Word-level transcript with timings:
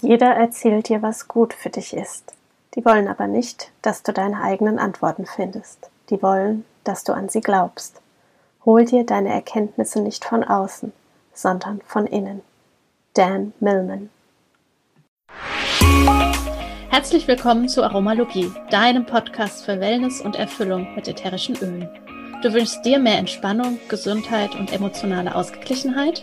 Jeder 0.00 0.28
erzählt 0.28 0.88
dir, 0.88 1.02
was 1.02 1.26
gut 1.26 1.52
für 1.52 1.70
dich 1.70 1.94
ist. 1.94 2.32
Die 2.74 2.84
wollen 2.84 3.08
aber 3.08 3.26
nicht, 3.26 3.72
dass 3.82 4.02
du 4.04 4.12
deine 4.12 4.40
eigenen 4.42 4.78
Antworten 4.78 5.26
findest. 5.26 5.90
Die 6.10 6.22
wollen, 6.22 6.64
dass 6.84 7.02
du 7.02 7.12
an 7.12 7.28
sie 7.28 7.40
glaubst. 7.40 8.00
Hol 8.64 8.84
dir 8.84 9.04
deine 9.04 9.30
Erkenntnisse 9.30 10.00
nicht 10.00 10.24
von 10.24 10.44
außen, 10.44 10.92
sondern 11.32 11.80
von 11.84 12.06
innen. 12.06 12.42
Dan 13.14 13.52
Millman 13.58 14.10
Herzlich 16.90 17.26
willkommen 17.26 17.68
zu 17.68 17.82
Aromalogie, 17.82 18.52
deinem 18.70 19.04
Podcast 19.04 19.64
für 19.64 19.80
Wellness 19.80 20.20
und 20.20 20.36
Erfüllung 20.36 20.94
mit 20.94 21.08
ätherischen 21.08 21.56
Ölen. 21.56 21.88
Du 22.42 22.52
wünschst 22.52 22.84
dir 22.84 23.00
mehr 23.00 23.18
Entspannung, 23.18 23.80
Gesundheit 23.88 24.54
und 24.54 24.72
emotionale 24.72 25.34
Ausgeglichenheit? 25.34 26.22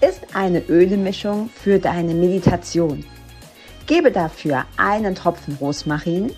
ist 0.00 0.34
eine 0.34 0.60
Ölemischung 0.68 1.48
für 1.48 1.78
deine 1.78 2.14
Meditation. 2.14 3.04
Gebe 3.86 4.10
dafür 4.10 4.64
einen 4.76 5.14
Tropfen 5.14 5.56
Rosmarin, 5.60 6.32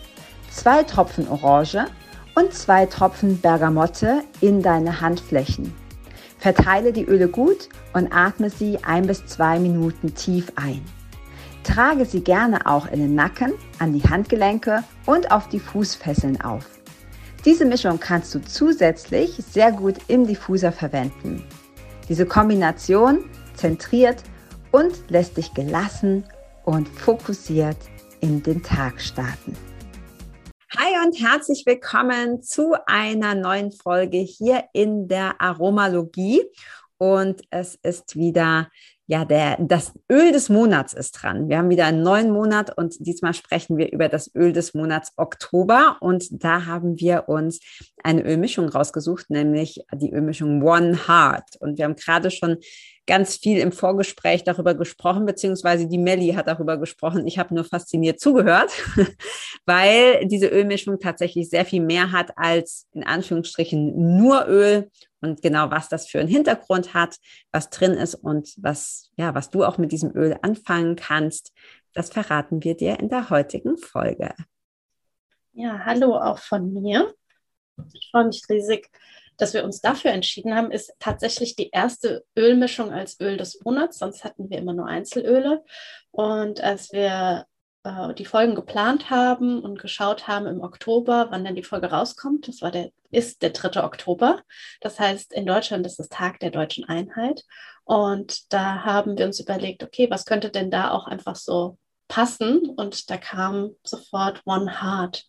zwei 0.51 0.83
Tropfen 0.83 1.29
Orange 1.29 1.87
und 2.35 2.53
zwei 2.53 2.87
Tropfen 2.87 3.41
Bergamotte 3.41 4.23
in 4.41 4.63
deine 4.63 5.01
Handflächen. 5.01 5.73
Verteile 6.39 6.93
die 6.93 7.05
Öle 7.05 7.29
gut 7.29 7.69
und 7.93 8.13
atme 8.13 8.51
sie 8.51 8.79
ein 8.85 9.07
bis 9.07 9.27
zwei 9.27 9.59
Minuten 9.59 10.15
tief 10.15 10.53
ein. 10.57 10.85
Trage 11.65 12.05
sie 12.05 12.21
gerne 12.21 12.67
auch 12.67 12.87
in 12.87 13.01
den 13.01 13.15
Nacken, 13.15 13.55
an 13.79 13.93
die 13.93 14.03
Handgelenke 14.03 14.85
und 15.07 15.33
auf 15.33 15.49
die 15.49 15.59
Fußfesseln 15.59 16.41
auf. 16.41 16.65
Diese 17.45 17.65
Mischung 17.65 17.99
kannst 17.99 18.35
du 18.35 18.41
zusätzlich 18.41 19.37
sehr 19.51 19.73
gut 19.73 19.97
im 20.09 20.27
Diffuser 20.27 20.73
verwenden. 20.73 21.45
Diese 22.09 22.27
Kombination 22.27 23.25
zentriert 23.57 24.23
und 24.73 24.93
lässt 25.09 25.37
dich 25.37 25.53
gelassen 25.55 26.25
und 26.65 26.89
fokussiert 26.89 27.77
in 28.21 28.43
den 28.43 28.63
Tag 28.63 29.01
starten. 29.01 29.57
Hi 30.77 31.07
und 31.07 31.19
herzlich 31.21 31.65
willkommen 31.65 32.43
zu 32.43 32.75
einer 32.87 33.35
neuen 33.35 33.73
Folge 33.73 34.19
hier 34.19 34.65
in 34.73 35.09
der 35.09 35.41
Aromalogie. 35.41 36.43
Und 36.99 37.43
es 37.51 37.77
ist 37.83 38.17
wieder 38.17 38.69
ja, 39.09 39.25
der, 39.25 39.57
das 39.61 39.93
Öl 40.11 40.33
des 40.33 40.49
Monats 40.49 40.93
ist 40.93 41.13
dran. 41.13 41.49
Wir 41.49 41.59
haben 41.59 41.71
wieder 41.71 41.87
einen 41.87 42.03
neuen 42.03 42.33
Monat 42.33 42.77
und 42.77 42.97
diesmal 42.99 43.35
sprechen 43.35 43.77
wir 43.77 43.93
über 43.93 44.09
das 44.09 44.35
Öl 44.35 44.53
des 44.53 44.75
Monats 44.75 45.13
Oktober. 45.17 45.97
Und 46.01 46.43
da 46.43 46.67
haben 46.67 46.99
wir 46.99 47.29
uns 47.29 47.61
eine 48.03 48.25
Ölmischung 48.25 48.69
rausgesucht, 48.69 49.31
nämlich 49.31 49.85
die 49.95 50.13
Ölmischung 50.13 50.61
One 50.61 51.07
Heart. 51.07 51.57
Und 51.61 51.79
wir 51.79 51.85
haben 51.85 51.95
gerade 51.95 52.33
schon 52.33 52.57
ganz 53.07 53.37
viel 53.37 53.59
im 53.59 53.73
Vorgespräch 53.73 54.45
darüber 54.45 54.75
gesprochen, 54.75 55.27
beziehungsweise 55.27 55.87
die 55.87 55.99
Melli 55.99 56.33
hat 56.33 56.49
darüber 56.49 56.77
gesprochen. 56.77 57.27
Ich 57.27 57.39
habe 57.39 57.55
nur 57.55 57.65
fasziniert 57.65 58.21
zugehört, 58.21 58.71
weil 59.67 60.27
diese 60.27 60.49
Ölmischung 60.49 60.99
tatsächlich 60.99 61.49
sehr 61.49 61.65
viel 61.65 61.83
mehr 61.83 62.13
hat 62.13 62.37
als 62.37 62.87
in 62.93 63.05
Anführungsstrichen 63.05 64.17
nur 64.17 64.47
Öl 64.47 64.91
und 65.21 65.43
genau 65.43 65.71
was 65.71 65.89
das 65.89 66.09
für 66.09 66.21
einen 66.21 66.29
Hintergrund 66.29 66.95
hat, 66.95 67.17
was 67.53 67.71
drin 67.71 67.93
ist 67.93 68.15
und 68.15 68.55
was, 68.59 69.11
ja, 69.17 69.35
was 69.35 69.51
du 69.51 69.65
auch 69.65 69.79
mit 69.79 69.93
diesem 69.93 70.15
Öl 70.15 70.37
anfangen 70.43 70.97
kannst. 70.97 71.53
Das 71.95 72.11
verraten 72.11 72.63
wir 72.63 72.77
dir 72.77 72.99
in 73.01 73.09
der 73.09 73.31
heutigen 73.31 73.79
Folge. 73.79 74.35
Ja, 75.53 75.85
hallo 75.85 76.17
auch 76.17 76.39
von 76.39 76.73
mir. 76.73 77.15
Ich 77.93 78.09
freue 78.11 78.27
mich 78.27 78.43
riesig, 78.49 78.91
dass 79.37 79.55
wir 79.55 79.65
uns 79.65 79.81
dafür 79.81 80.13
entschieden 80.13 80.55
haben, 80.55 80.71
ist 80.71 80.93
tatsächlich 80.99 81.57
die 81.57 81.71
erste 81.71 82.25
Ölmischung 82.37 82.93
als 82.93 83.21
Öl 83.21 83.37
des 83.37 83.61
Monats. 83.65 83.99
Sonst 83.99 84.25
hatten 84.25 84.51
wir 84.51 84.59
immer 84.59 84.73
nur 84.73 84.87
Einzelöle. 84.87 85.65
Und 86.11 86.61
als 86.63 86.93
wir 86.93 87.47
äh, 87.87 88.15
die 88.15 88.25
Folgen 88.25 88.55
geplant 88.55 89.11
haben 89.11 89.63
und 89.63 89.79
geschaut 89.81 90.27
haben 90.27 90.47
im 90.47 90.61
Oktober, 90.61 91.29
wann 91.31 91.45
dann 91.45 91.55
die 91.55 91.63
Folge 91.63 91.91
rauskommt, 91.91 92.49
das 92.49 92.61
war 92.61 92.71
der, 92.71 92.91
ist 93.11 93.43
der 93.43 93.51
3. 93.51 93.85
Oktober. 93.85 94.43
Das 94.81 94.99
heißt, 94.99 95.33
in 95.33 95.47
Deutschland 95.47 95.87
ist 95.87 96.01
es 96.01 96.09
Tag 96.09 96.41
der 96.41 96.51
deutschen 96.51 96.85
Einheit. 96.85 97.45
Und 97.85 98.53
da 98.53 98.85
haben 98.85 99.17
wir 99.17 99.27
uns 99.27 99.39
überlegt, 99.39 99.85
okay, 99.85 100.11
was 100.11 100.25
könnte 100.25 100.51
denn 100.51 100.71
da 100.71 100.91
auch 100.91 101.07
einfach 101.07 101.37
so 101.37 101.79
passen? 102.09 102.71
Und 102.77 103.11
da 103.11 103.17
kam 103.17 103.77
sofort 103.85 104.43
One 104.45 104.83
Heart, 104.83 105.25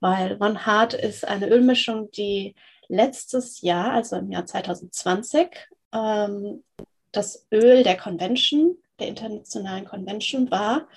weil 0.00 0.36
One 0.40 0.66
Heart 0.66 0.92
ist 0.92 1.26
eine 1.26 1.48
Ölmischung, 1.48 2.10
die 2.10 2.54
letztes 2.88 3.60
Jahr, 3.60 3.92
also 3.92 4.16
im 4.16 4.30
Jahr 4.30 4.46
2020, 4.46 5.48
ähm, 5.92 6.64
das 7.12 7.46
Öl 7.52 7.82
der 7.82 7.96
Convention, 7.96 8.76
der 8.98 9.08
internationalen 9.08 9.84
Convention 9.84 10.50
war, 10.50 10.88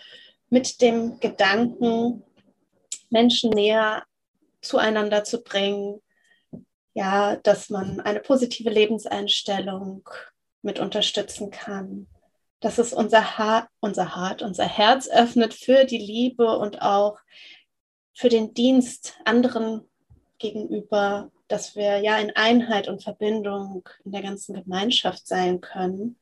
mit 0.50 0.82
dem 0.82 1.20
Gedanken, 1.20 2.24
Menschen 3.10 3.52
näher 3.52 4.04
zueinander 4.62 5.24
zu 5.24 5.42
bringen, 5.42 6.02
ja, 6.94 7.38
dass 7.38 7.70
man 7.70 8.00
eine 8.02 8.20
positive 8.20 8.70
Lebenseinstellung 8.70 10.08
mit 10.62 10.80
unterstützen 10.80 11.50
kann, 11.52 12.08
dass 12.60 12.78
es 12.78 12.94
unser, 12.94 13.38
ha 13.38 13.70
unser 13.80 14.16
Hart, 14.16 14.42
unser 14.42 14.66
Herz 14.66 15.08
öffnet 15.08 15.54
für 15.54 15.86
die 15.86 15.98
Liebe 15.98 16.58
und 16.58 16.82
auch 16.82 17.20
für 18.14 18.30
den 18.30 18.54
Dienst 18.54 19.18
anderen 19.24 19.89
gegenüber 20.40 21.30
dass 21.50 21.76
wir 21.76 21.98
ja 21.98 22.18
in 22.20 22.36
Einheit 22.36 22.88
und 22.88 23.04
Verbindung 23.04 23.90
in 24.06 24.12
der 24.12 24.22
ganzen 24.22 24.54
Gemeinschaft 24.54 25.28
sein 25.28 25.60
können. 25.60 26.18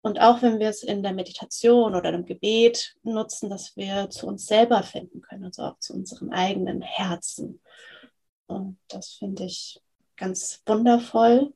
Und 0.00 0.20
auch 0.20 0.40
wenn 0.40 0.58
wir 0.58 0.68
es 0.68 0.82
in 0.82 1.02
der 1.02 1.12
Meditation 1.12 1.94
oder 1.94 2.12
im 2.12 2.24
Gebet 2.24 2.96
nutzen, 3.02 3.50
dass 3.50 3.76
wir 3.76 4.08
zu 4.08 4.26
uns 4.26 4.46
selber 4.46 4.82
finden 4.82 5.20
können, 5.20 5.44
also 5.44 5.62
auch 5.62 5.78
zu 5.78 5.92
unserem 5.92 6.32
eigenen 6.32 6.80
Herzen. 6.80 7.60
Und 8.46 8.78
das 8.88 9.14
finde 9.14 9.44
ich 9.44 9.80
ganz 10.16 10.62
wundervoll, 10.64 11.52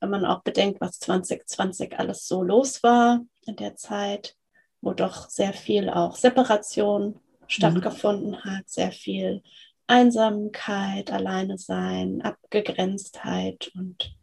wenn 0.00 0.10
man 0.10 0.26
auch 0.26 0.42
bedenkt, 0.42 0.80
was 0.80 1.00
2020 1.00 1.98
alles 1.98 2.28
so 2.28 2.42
los 2.42 2.82
war 2.84 3.24
in 3.46 3.56
der 3.56 3.74
Zeit, 3.74 4.36
wo 4.80 4.92
doch 4.92 5.28
sehr 5.28 5.54
viel 5.54 5.90
auch 5.90 6.14
Separation 6.14 7.06
mhm. 7.06 7.20
stattgefunden 7.48 8.44
hat, 8.44 8.68
sehr 8.68 8.92
viel 8.92 9.42
Einsamkeit, 9.86 11.12
Alleine 11.12 11.58
sein, 11.58 12.22
Abgegrenztheit 12.22 13.70
und 13.74 14.16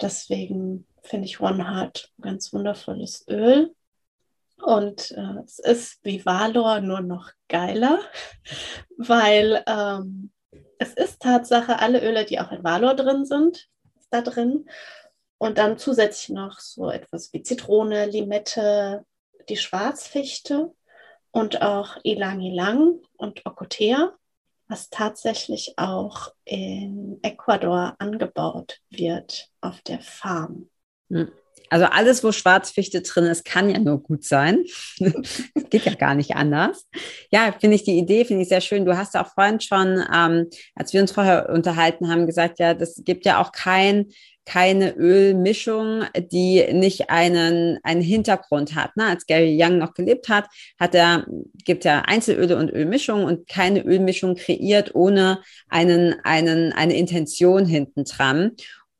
deswegen 0.00 0.86
finde 1.02 1.26
ich 1.26 1.40
One 1.40 1.68
Heart 1.68 2.10
ein 2.18 2.22
ganz 2.22 2.52
wundervolles 2.52 3.26
Öl. 3.28 3.74
Und 4.62 5.10
äh, 5.10 5.42
es 5.44 5.58
ist 5.58 6.04
wie 6.04 6.24
Valor 6.24 6.80
nur 6.80 7.00
noch 7.00 7.30
geiler, 7.48 8.00
weil 8.96 9.62
ähm, 9.66 10.30
es 10.78 10.94
ist 10.94 11.20
Tatsache, 11.20 11.78
alle 11.78 12.00
Öle, 12.02 12.24
die 12.24 12.40
auch 12.40 12.52
in 12.52 12.62
Valor 12.62 12.94
drin 12.94 13.24
sind, 13.24 13.68
da 14.10 14.20
drin. 14.20 14.68
Und 15.38 15.58
dann 15.58 15.78
zusätzlich 15.78 16.28
noch 16.28 16.60
so 16.60 16.90
etwas 16.90 17.32
wie 17.32 17.42
Zitrone, 17.42 18.06
Limette, 18.06 19.04
die 19.48 19.56
Schwarzfichte 19.56 20.72
und 21.32 21.62
auch 21.62 21.96
Ilang 22.04 22.40
Ilang 22.40 23.00
und 23.16 23.44
Ocotea 23.44 24.12
was 24.72 24.88
tatsächlich 24.88 25.74
auch 25.76 26.32
in 26.46 27.18
Ecuador 27.20 27.94
angebaut 27.98 28.80
wird 28.88 29.50
auf 29.60 29.82
der 29.82 30.00
Farm. 30.00 30.70
Hm. 31.10 31.30
Also 31.72 31.86
alles, 31.86 32.22
wo 32.22 32.32
Schwarzfichte 32.32 33.00
drin 33.00 33.24
ist, 33.24 33.46
kann 33.46 33.70
ja 33.70 33.78
nur 33.78 34.02
gut 34.02 34.24
sein. 34.24 34.64
geht 35.70 35.86
ja 35.86 35.94
gar 35.94 36.14
nicht 36.14 36.36
anders. 36.36 36.86
Ja, 37.30 37.50
finde 37.58 37.76
ich 37.76 37.82
die 37.82 37.96
Idee, 37.96 38.26
finde 38.26 38.42
ich 38.42 38.50
sehr 38.50 38.60
schön. 38.60 38.84
Du 38.84 38.98
hast 38.98 39.16
auch 39.16 39.32
vorhin 39.32 39.58
schon, 39.58 40.04
ähm, 40.14 40.50
als 40.74 40.92
wir 40.92 41.00
uns 41.00 41.12
vorher 41.12 41.48
unterhalten 41.48 42.10
haben, 42.10 42.26
gesagt, 42.26 42.58
ja, 42.58 42.74
das 42.74 43.00
gibt 43.04 43.24
ja 43.24 43.40
auch 43.40 43.52
kein 43.52 44.12
keine 44.44 44.96
Ölmischung, 44.96 46.02
die 46.16 46.66
nicht 46.72 47.10
einen, 47.10 47.78
einen 47.84 48.02
Hintergrund 48.02 48.74
hat. 48.74 48.96
Ne? 48.96 49.06
Als 49.06 49.26
Gary 49.26 49.56
Young 49.56 49.78
noch 49.78 49.94
gelebt 49.94 50.28
hat, 50.28 50.48
hat 50.80 50.96
er, 50.96 51.26
gibt 51.64 51.84
er 51.84 52.08
Einzelöle 52.08 52.56
und 52.56 52.68
Ölmischungen 52.68 53.24
und 53.24 53.48
keine 53.48 53.82
Ölmischung 53.84 54.34
kreiert 54.34 54.94
ohne 54.94 55.40
einen, 55.68 56.16
einen, 56.24 56.72
eine 56.72 56.96
Intention 56.96 57.66
hinten 57.66 58.04
dran. 58.04 58.52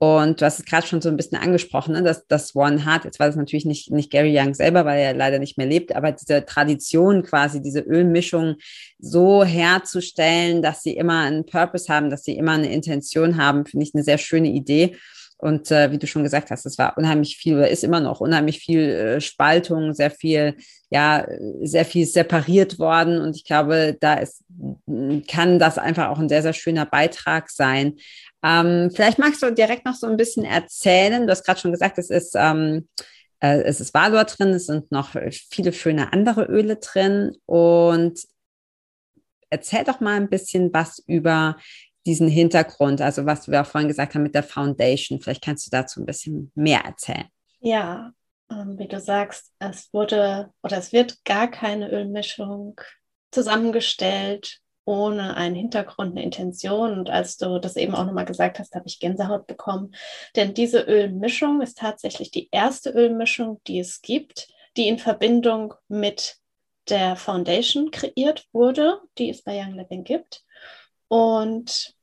Und 0.02 0.40
du 0.40 0.46
hast 0.46 0.58
es 0.58 0.64
gerade 0.64 0.84
schon 0.84 1.00
so 1.00 1.08
ein 1.08 1.16
bisschen 1.16 1.38
angesprochen, 1.38 1.92
ne? 1.92 2.02
dass 2.02 2.26
das 2.26 2.56
One 2.56 2.84
Heart, 2.84 3.04
jetzt 3.04 3.20
war 3.20 3.28
das 3.28 3.36
natürlich 3.36 3.66
nicht, 3.66 3.92
nicht 3.92 4.10
Gary 4.10 4.36
Young 4.36 4.52
selber, 4.52 4.84
weil 4.84 4.98
er 4.98 5.14
leider 5.14 5.38
nicht 5.38 5.58
mehr 5.58 5.66
lebt, 5.68 5.94
aber 5.94 6.10
diese 6.10 6.44
Tradition 6.44 7.22
quasi, 7.22 7.62
diese 7.62 7.82
Ölmischung 7.82 8.56
so 8.98 9.44
herzustellen, 9.44 10.60
dass 10.60 10.82
sie 10.82 10.96
immer 10.96 11.20
einen 11.20 11.46
Purpose 11.46 11.86
haben, 11.88 12.10
dass 12.10 12.24
sie 12.24 12.36
immer 12.36 12.50
eine 12.50 12.72
Intention 12.72 13.36
haben, 13.36 13.64
finde 13.64 13.86
ich 13.86 13.94
eine 13.94 14.02
sehr 14.02 14.18
schöne 14.18 14.48
Idee. 14.48 14.96
Und 15.36 15.70
äh, 15.70 15.92
wie 15.92 15.98
du 15.98 16.08
schon 16.08 16.24
gesagt 16.24 16.50
hast, 16.50 16.66
es 16.66 16.78
war 16.78 16.98
unheimlich 16.98 17.36
viel 17.36 17.56
oder 17.56 17.68
ist 17.68 17.84
immer 17.84 18.00
noch 18.00 18.20
unheimlich 18.20 18.58
viel 18.58 18.80
äh, 18.80 19.20
Spaltung, 19.20 19.94
sehr 19.94 20.10
viel, 20.10 20.56
ja, 20.90 21.26
sehr 21.62 21.84
viel 21.84 22.06
separiert 22.06 22.80
worden. 22.80 23.20
Und 23.20 23.36
ich 23.36 23.44
glaube, 23.44 23.96
da 24.00 24.14
ist, 24.14 24.42
kann 25.28 25.60
das 25.60 25.78
einfach 25.78 26.08
auch 26.08 26.18
ein 26.18 26.28
sehr, 26.28 26.42
sehr 26.42 26.52
schöner 26.52 26.86
Beitrag 26.86 27.50
sein, 27.50 27.94
ähm, 28.42 28.90
vielleicht 28.92 29.18
magst 29.18 29.42
du 29.42 29.52
direkt 29.52 29.84
noch 29.84 29.94
so 29.94 30.06
ein 30.06 30.16
bisschen 30.16 30.44
erzählen. 30.44 31.26
Du 31.26 31.30
hast 31.30 31.44
gerade 31.44 31.60
schon 31.60 31.72
gesagt, 31.72 31.98
es 31.98 32.10
ist, 32.10 32.34
ähm, 32.36 32.88
äh, 33.40 33.62
es 33.62 33.80
ist 33.80 33.94
Valor 33.94 34.24
drin, 34.24 34.48
es 34.48 34.66
sind 34.66 34.90
noch 34.90 35.10
viele 35.50 35.72
schöne 35.72 36.12
andere 36.12 36.44
Öle 36.44 36.76
drin. 36.76 37.36
Und 37.46 38.20
erzähl 39.50 39.84
doch 39.84 40.00
mal 40.00 40.16
ein 40.16 40.28
bisschen 40.28 40.72
was 40.72 40.98
über 41.06 41.56
diesen 42.04 42.26
Hintergrund, 42.26 43.00
also 43.00 43.26
was 43.26 43.48
wir 43.48 43.62
auch 43.62 43.66
vorhin 43.66 43.88
gesagt 43.88 44.14
haben 44.14 44.24
mit 44.24 44.34
der 44.34 44.42
Foundation. 44.42 45.20
Vielleicht 45.20 45.44
kannst 45.44 45.66
du 45.66 45.70
dazu 45.70 46.00
ein 46.00 46.06
bisschen 46.06 46.50
mehr 46.56 46.80
erzählen. 46.80 47.28
Ja, 47.60 48.12
ähm, 48.50 48.76
wie 48.76 48.88
du 48.88 48.98
sagst, 48.98 49.52
es 49.60 49.92
wurde 49.92 50.50
oder 50.64 50.78
es 50.78 50.92
wird 50.92 51.24
gar 51.24 51.48
keine 51.48 51.92
Ölmischung 51.92 52.80
zusammengestellt 53.30 54.61
ohne 54.84 55.36
einen 55.36 55.54
Hintergrund, 55.54 56.12
eine 56.12 56.24
Intention. 56.24 56.98
Und 56.98 57.10
als 57.10 57.36
du 57.36 57.58
das 57.58 57.76
eben 57.76 57.94
auch 57.94 58.04
nochmal 58.04 58.24
gesagt 58.24 58.58
hast, 58.58 58.74
habe 58.74 58.86
ich 58.86 59.00
Gänsehaut 59.00 59.46
bekommen. 59.46 59.94
Denn 60.36 60.54
diese 60.54 60.80
Ölmischung 60.80 61.60
ist 61.60 61.78
tatsächlich 61.78 62.30
die 62.30 62.48
erste 62.50 62.90
Ölmischung, 62.90 63.60
die 63.66 63.78
es 63.78 64.02
gibt, 64.02 64.48
die 64.76 64.88
in 64.88 64.98
Verbindung 64.98 65.74
mit 65.88 66.36
der 66.88 67.16
Foundation 67.16 67.90
kreiert 67.90 68.46
wurde, 68.52 69.00
die 69.18 69.30
es 69.30 69.42
bei 69.42 69.58
Young 69.58 69.74
Living 69.74 70.04
gibt. 70.04 70.44
Und 71.08 71.94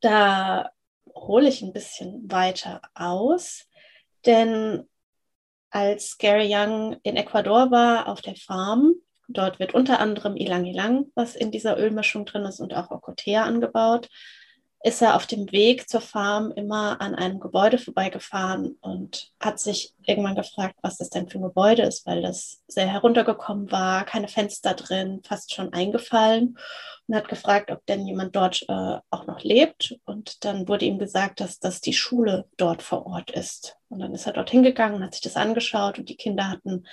da 0.00 0.70
hole 1.14 1.48
ich 1.48 1.62
ein 1.62 1.72
bisschen 1.72 2.30
weiter 2.30 2.80
aus, 2.94 3.66
denn 4.24 4.88
als 5.70 6.18
Gary 6.18 6.48
Young 6.52 6.96
in 7.02 7.16
Ecuador 7.16 7.70
war 7.70 8.08
auf 8.08 8.22
der 8.22 8.36
Farm, 8.36 8.94
Dort 9.32 9.58
wird 9.60 9.74
unter 9.74 10.00
anderem 10.00 10.36
Ilang 10.36 10.64
Ilang, 10.64 11.06
was 11.14 11.36
in 11.36 11.50
dieser 11.50 11.78
Ölmischung 11.78 12.24
drin 12.24 12.44
ist, 12.44 12.60
und 12.60 12.74
auch 12.74 12.90
Ocotea 12.90 13.44
angebaut. 13.44 14.08
Ist 14.82 15.02
er 15.02 15.14
auf 15.14 15.26
dem 15.26 15.52
Weg 15.52 15.90
zur 15.90 16.00
Farm 16.00 16.52
immer 16.56 17.02
an 17.02 17.14
einem 17.14 17.38
Gebäude 17.38 17.76
vorbeigefahren 17.76 18.78
und 18.80 19.30
hat 19.38 19.60
sich 19.60 19.94
irgendwann 20.06 20.34
gefragt, 20.34 20.76
was 20.80 20.96
das 20.96 21.10
denn 21.10 21.28
für 21.28 21.38
ein 21.38 21.42
Gebäude 21.42 21.82
ist, 21.82 22.06
weil 22.06 22.22
das 22.22 22.62
sehr 22.66 22.86
heruntergekommen 22.86 23.70
war, 23.70 24.06
keine 24.06 24.26
Fenster 24.26 24.72
drin, 24.72 25.20
fast 25.22 25.52
schon 25.52 25.74
eingefallen 25.74 26.56
und 27.06 27.14
hat 27.14 27.28
gefragt, 27.28 27.70
ob 27.70 27.84
denn 27.86 28.06
jemand 28.06 28.34
dort 28.34 28.64
äh, 28.68 28.98
auch 29.10 29.26
noch 29.26 29.42
lebt. 29.42 29.98
Und 30.06 30.44
dann 30.44 30.66
wurde 30.66 30.86
ihm 30.86 30.98
gesagt, 30.98 31.40
dass 31.40 31.58
das 31.58 31.82
die 31.82 31.92
Schule 31.92 32.48
dort 32.56 32.82
vor 32.82 33.04
Ort 33.04 33.30
ist. 33.32 33.76
Und 33.90 33.98
dann 33.98 34.14
ist 34.14 34.26
er 34.26 34.32
dort 34.32 34.48
hingegangen, 34.48 35.04
hat 35.04 35.12
sich 35.12 35.22
das 35.22 35.36
angeschaut 35.36 35.98
und 35.98 36.08
die 36.08 36.16
Kinder 36.16 36.48
hatten 36.48 36.86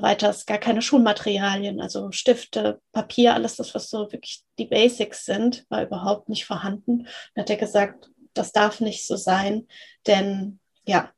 weiters 0.00 0.46
gar 0.46 0.58
keine 0.58 0.82
Schulmaterialien, 0.82 1.80
also 1.80 2.10
Stifte, 2.12 2.80
Papier, 2.92 3.34
alles 3.34 3.56
das, 3.56 3.74
was 3.74 3.90
so 3.90 4.10
wirklich 4.12 4.42
die 4.58 4.66
Basics 4.66 5.24
sind, 5.24 5.66
war 5.68 5.82
überhaupt 5.82 6.28
nicht 6.28 6.44
vorhanden. 6.44 7.06
Dann 7.34 7.42
hat 7.42 7.50
er 7.50 7.56
gesagt, 7.56 8.10
das 8.34 8.52
darf 8.52 8.80
nicht 8.80 9.06
so 9.06 9.16
sein, 9.16 9.66
denn 10.06 10.60
ja, 10.86 11.10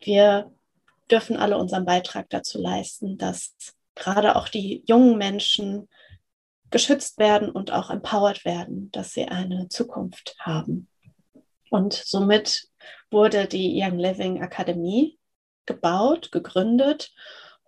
wir 0.00 0.50
dürfen 1.10 1.36
alle 1.36 1.58
unseren 1.58 1.84
Beitrag 1.84 2.28
dazu 2.30 2.60
leisten, 2.60 3.18
dass 3.18 3.54
gerade 3.94 4.36
auch 4.36 4.48
die 4.48 4.82
jungen 4.86 5.18
Menschen 5.18 5.88
geschützt 6.70 7.18
werden 7.18 7.50
und 7.50 7.70
auch 7.70 7.90
empowered 7.90 8.44
werden, 8.44 8.90
dass 8.92 9.12
sie 9.12 9.26
eine 9.26 9.68
Zukunft 9.68 10.34
haben. 10.38 10.88
Und 11.70 11.92
somit 11.92 12.68
wurde 13.10 13.46
die 13.46 13.80
Young 13.80 13.98
Living 13.98 14.42
Akademie 14.42 15.18
gebaut, 15.66 16.32
gegründet 16.32 17.12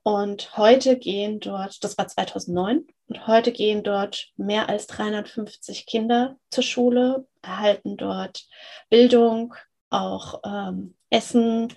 und 0.04 0.56
heute 0.58 0.98
gehen 0.98 1.40
dort, 1.40 1.82
das 1.82 1.96
war 1.96 2.06
2009, 2.06 2.86
und 3.06 3.26
heute 3.26 3.52
gehen 3.52 3.82
dort 3.82 4.28
mehr 4.36 4.68
als 4.68 4.86
350 4.86 5.86
Kinder 5.86 6.36
zur 6.50 6.62
Schule, 6.62 7.26
erhalten 7.40 7.96
dort 7.96 8.46
Bildung, 8.90 9.54
auch 9.88 10.42
ähm, 10.44 10.94
Essen, 11.08 11.72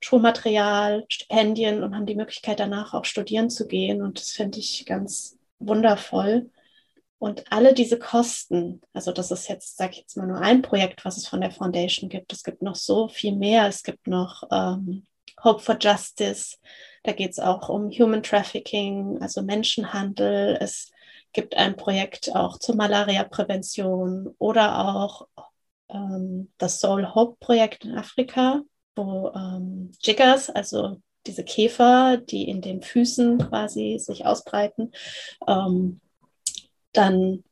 Schulmaterial, 0.00 1.06
Stipendien 1.08 1.82
und 1.82 1.94
haben 1.94 2.04
die 2.04 2.14
Möglichkeit 2.14 2.60
danach 2.60 2.92
auch 2.92 3.06
studieren 3.06 3.48
zu 3.48 3.66
gehen. 3.66 4.02
Und 4.02 4.20
das 4.20 4.30
finde 4.30 4.58
ich 4.58 4.84
ganz 4.84 5.38
wundervoll. 5.58 6.50
Und 7.18 7.50
alle 7.50 7.72
diese 7.72 7.98
Kosten, 7.98 8.82
also 8.92 9.10
das 9.10 9.30
ist 9.30 9.48
jetzt, 9.48 9.78
sage 9.78 9.92
ich 9.92 9.98
jetzt 10.00 10.18
mal, 10.18 10.26
nur 10.26 10.40
ein 10.40 10.60
Projekt, 10.60 11.04
was 11.06 11.16
es 11.16 11.26
von 11.26 11.40
der 11.40 11.50
Foundation 11.50 12.10
gibt. 12.10 12.30
Es 12.30 12.42
gibt 12.42 12.60
noch 12.60 12.76
so 12.76 13.08
viel 13.08 13.34
mehr. 13.34 13.66
Es 13.66 13.82
gibt 13.82 14.06
noch 14.06 14.42
ähm, 14.52 15.06
Hope 15.42 15.60
for 15.60 15.78
Justice. 15.80 16.56
Da 17.08 17.14
geht 17.14 17.30
es 17.30 17.38
auch 17.38 17.70
um 17.70 17.90
Human 17.90 18.22
Trafficking, 18.22 19.16
also 19.22 19.40
Menschenhandel. 19.40 20.58
Es 20.60 20.92
gibt 21.32 21.56
ein 21.56 21.74
Projekt 21.74 22.36
auch 22.36 22.58
zur 22.58 22.76
Malaria-Prävention 22.76 24.34
oder 24.36 24.94
auch 24.94 25.26
ähm, 25.88 26.52
das 26.58 26.80
Soul 26.80 27.14
Hope-Projekt 27.14 27.86
in 27.86 27.94
Afrika, 27.96 28.60
wo 28.94 29.32
ähm, 29.34 29.90
Jiggers, 30.02 30.50
also 30.50 31.00
diese 31.26 31.44
Käfer, 31.44 32.18
die 32.18 32.46
in 32.46 32.60
den 32.60 32.82
Füßen 32.82 33.38
quasi 33.38 33.96
sich 33.98 34.26
ausbreiten, 34.26 34.92
ähm, 35.46 36.02
dann 36.92 37.42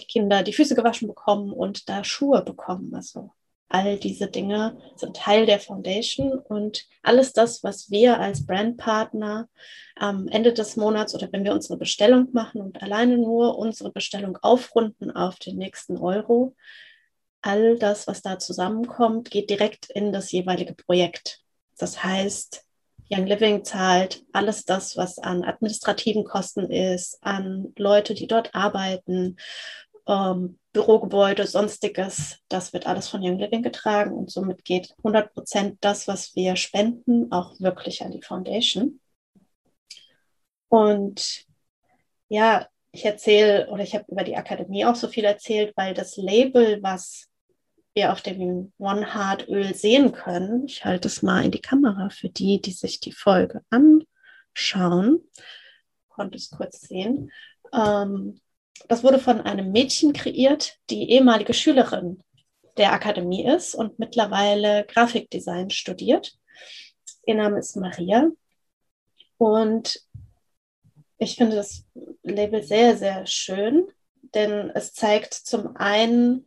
die 0.00 0.06
Kinder 0.06 0.42
die 0.42 0.52
Füße 0.52 0.74
gewaschen 0.74 1.06
bekommen 1.06 1.52
und 1.52 1.88
da 1.88 2.02
Schuhe 2.02 2.42
bekommen. 2.42 2.92
Also 2.92 3.30
all 3.68 3.98
diese 3.98 4.28
Dinge 4.28 4.76
sind 4.96 5.16
Teil 5.16 5.46
der 5.46 5.58
Foundation 5.58 6.38
und 6.38 6.84
alles 7.02 7.32
das, 7.32 7.64
was 7.64 7.90
wir 7.90 8.20
als 8.20 8.46
Brandpartner 8.46 9.48
am 9.96 10.28
Ende 10.28 10.52
des 10.52 10.76
Monats 10.76 11.14
oder 11.14 11.28
wenn 11.32 11.44
wir 11.44 11.52
unsere 11.52 11.76
Bestellung 11.76 12.28
machen 12.32 12.60
und 12.60 12.82
alleine 12.82 13.18
nur 13.18 13.58
unsere 13.58 13.90
Bestellung 13.90 14.38
aufrunden 14.42 15.10
auf 15.10 15.38
den 15.38 15.56
nächsten 15.56 15.98
Euro, 15.98 16.54
all 17.42 17.78
das, 17.78 18.06
was 18.06 18.22
da 18.22 18.38
zusammenkommt, 18.38 19.30
geht 19.30 19.50
direkt 19.50 19.90
in 19.90 20.12
das 20.12 20.32
jeweilige 20.32 20.74
Projekt. 20.74 21.40
Das 21.78 22.02
heißt, 22.02 22.64
Young 23.10 23.26
Living 23.26 23.64
zahlt 23.64 24.24
alles 24.32 24.64
das, 24.64 24.96
was 24.96 25.18
an 25.18 25.44
administrativen 25.44 26.24
Kosten 26.24 26.70
ist, 26.70 27.18
an 27.22 27.72
Leute, 27.76 28.14
die 28.14 28.26
dort 28.26 28.54
arbeiten, 28.54 29.36
ähm, 30.06 30.58
Bürogebäude, 30.72 31.46
sonstiges, 31.46 32.38
das 32.48 32.72
wird 32.72 32.86
alles 32.86 33.08
von 33.08 33.22
Young 33.22 33.38
Living 33.38 33.62
getragen 33.62 34.12
und 34.12 34.30
somit 34.30 34.64
geht 34.64 34.94
100 34.98 35.32
Prozent 35.32 35.78
das, 35.80 36.08
was 36.08 36.34
wir 36.34 36.56
spenden, 36.56 37.30
auch 37.32 37.58
wirklich 37.60 38.02
an 38.02 38.10
die 38.10 38.22
Foundation. 38.22 39.00
Und 40.68 41.44
ja, 42.28 42.66
ich 42.90 43.04
erzähle 43.04 43.68
oder 43.70 43.82
ich 43.82 43.94
habe 43.94 44.04
über 44.08 44.24
die 44.24 44.36
Akademie 44.36 44.84
auch 44.84 44.96
so 44.96 45.08
viel 45.08 45.24
erzählt, 45.24 45.72
weil 45.76 45.94
das 45.94 46.16
Label, 46.16 46.82
was 46.82 47.28
wir 47.94 48.12
auf 48.12 48.22
dem 48.22 48.72
One 48.78 49.14
Heart 49.14 49.48
Öl 49.48 49.74
sehen 49.74 50.12
können, 50.12 50.66
ich 50.66 50.84
halte 50.84 51.08
es 51.08 51.22
mal 51.22 51.44
in 51.44 51.52
die 51.52 51.60
Kamera 51.60 52.10
für 52.10 52.28
die, 52.28 52.60
die 52.60 52.72
sich 52.72 52.98
die 52.98 53.12
Folge 53.12 53.62
anschauen, 53.70 55.20
konnte 56.08 56.36
es 56.36 56.50
kurz 56.50 56.80
sehen. 56.80 57.30
Ähm, 57.72 58.40
das 58.88 59.02
wurde 59.02 59.18
von 59.18 59.40
einem 59.40 59.72
Mädchen 59.72 60.12
kreiert, 60.12 60.78
die 60.90 61.10
ehemalige 61.10 61.54
Schülerin 61.54 62.22
der 62.76 62.92
Akademie 62.92 63.46
ist 63.46 63.74
und 63.74 63.98
mittlerweile 63.98 64.84
Grafikdesign 64.84 65.70
studiert. 65.70 66.36
Ihr 67.26 67.36
Name 67.36 67.58
ist 67.58 67.76
Maria. 67.76 68.28
Und 69.38 70.00
ich 71.18 71.36
finde 71.36 71.56
das 71.56 71.86
Label 72.22 72.62
sehr, 72.62 72.96
sehr 72.96 73.26
schön, 73.26 73.88
denn 74.34 74.70
es 74.74 74.92
zeigt 74.92 75.34
zum 75.34 75.76
einen 75.76 76.46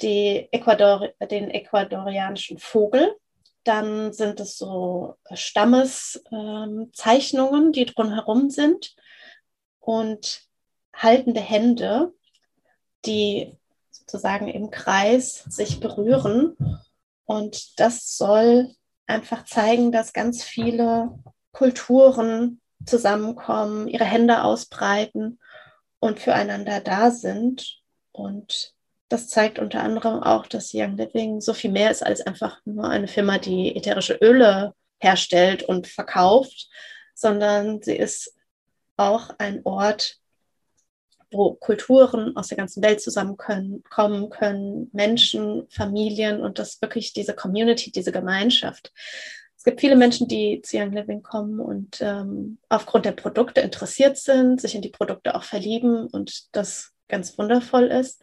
Ecuador, 0.00 1.10
den 1.30 1.50
ecuadorianischen 1.50 2.58
Vogel, 2.58 3.14
dann 3.64 4.12
sind 4.12 4.40
es 4.40 4.58
so 4.58 5.14
Stammeszeichnungen, 5.32 7.66
ähm, 7.66 7.72
die 7.72 7.84
drumherum 7.84 8.50
sind. 8.50 8.96
Und 9.78 10.42
haltende 10.94 11.40
Hände, 11.40 12.12
die 13.04 13.56
sozusagen 13.90 14.48
im 14.48 14.70
Kreis 14.70 15.44
sich 15.48 15.80
berühren. 15.80 16.56
Und 17.24 17.78
das 17.80 18.16
soll 18.16 18.74
einfach 19.06 19.44
zeigen, 19.44 19.92
dass 19.92 20.12
ganz 20.12 20.42
viele 20.42 21.18
Kulturen 21.52 22.60
zusammenkommen, 22.86 23.88
ihre 23.88 24.04
Hände 24.04 24.42
ausbreiten 24.42 25.38
und 26.00 26.20
füreinander 26.20 26.80
da 26.80 27.10
sind. 27.10 27.80
Und 28.12 28.74
das 29.08 29.28
zeigt 29.28 29.58
unter 29.58 29.82
anderem 29.82 30.22
auch, 30.22 30.46
dass 30.46 30.72
Young 30.74 30.96
Living 30.96 31.40
so 31.40 31.52
viel 31.54 31.70
mehr 31.70 31.90
ist 31.90 32.04
als 32.04 32.22
einfach 32.22 32.60
nur 32.64 32.88
eine 32.88 33.08
Firma, 33.08 33.38
die 33.38 33.76
ätherische 33.76 34.14
Öle 34.14 34.74
herstellt 35.00 35.62
und 35.62 35.86
verkauft, 35.86 36.68
sondern 37.14 37.82
sie 37.82 37.96
ist 37.96 38.34
auch 38.96 39.30
ein 39.38 39.60
Ort, 39.64 40.21
wo 41.32 41.54
Kulturen 41.54 42.36
aus 42.36 42.48
der 42.48 42.56
ganzen 42.56 42.82
Welt 42.82 43.00
zusammenkommen 43.00 44.30
können, 44.30 44.90
Menschen, 44.92 45.66
Familien 45.70 46.40
und 46.40 46.58
das 46.58 46.80
wirklich 46.80 47.12
diese 47.12 47.34
Community, 47.34 47.90
diese 47.90 48.12
Gemeinschaft. 48.12 48.92
Es 49.56 49.64
gibt 49.64 49.80
viele 49.80 49.96
Menschen, 49.96 50.26
die 50.26 50.60
zu 50.62 50.76
Young 50.76 50.92
Living 50.92 51.22
kommen 51.22 51.60
und 51.60 52.00
ähm, 52.00 52.58
aufgrund 52.68 53.04
der 53.04 53.12
Produkte 53.12 53.60
interessiert 53.60 54.16
sind, 54.16 54.60
sich 54.60 54.74
in 54.74 54.82
die 54.82 54.88
Produkte 54.88 55.36
auch 55.36 55.44
verlieben 55.44 56.08
und 56.08 56.54
das 56.56 56.92
ganz 57.08 57.38
wundervoll 57.38 57.84
ist, 57.84 58.20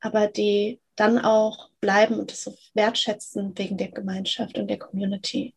aber 0.00 0.28
die 0.28 0.80
dann 0.94 1.18
auch 1.18 1.70
bleiben 1.80 2.18
und 2.18 2.32
es 2.32 2.44
so 2.44 2.54
wertschätzen 2.74 3.56
wegen 3.58 3.76
der 3.76 3.90
Gemeinschaft 3.90 4.58
und 4.58 4.68
der 4.68 4.78
Community. 4.78 5.54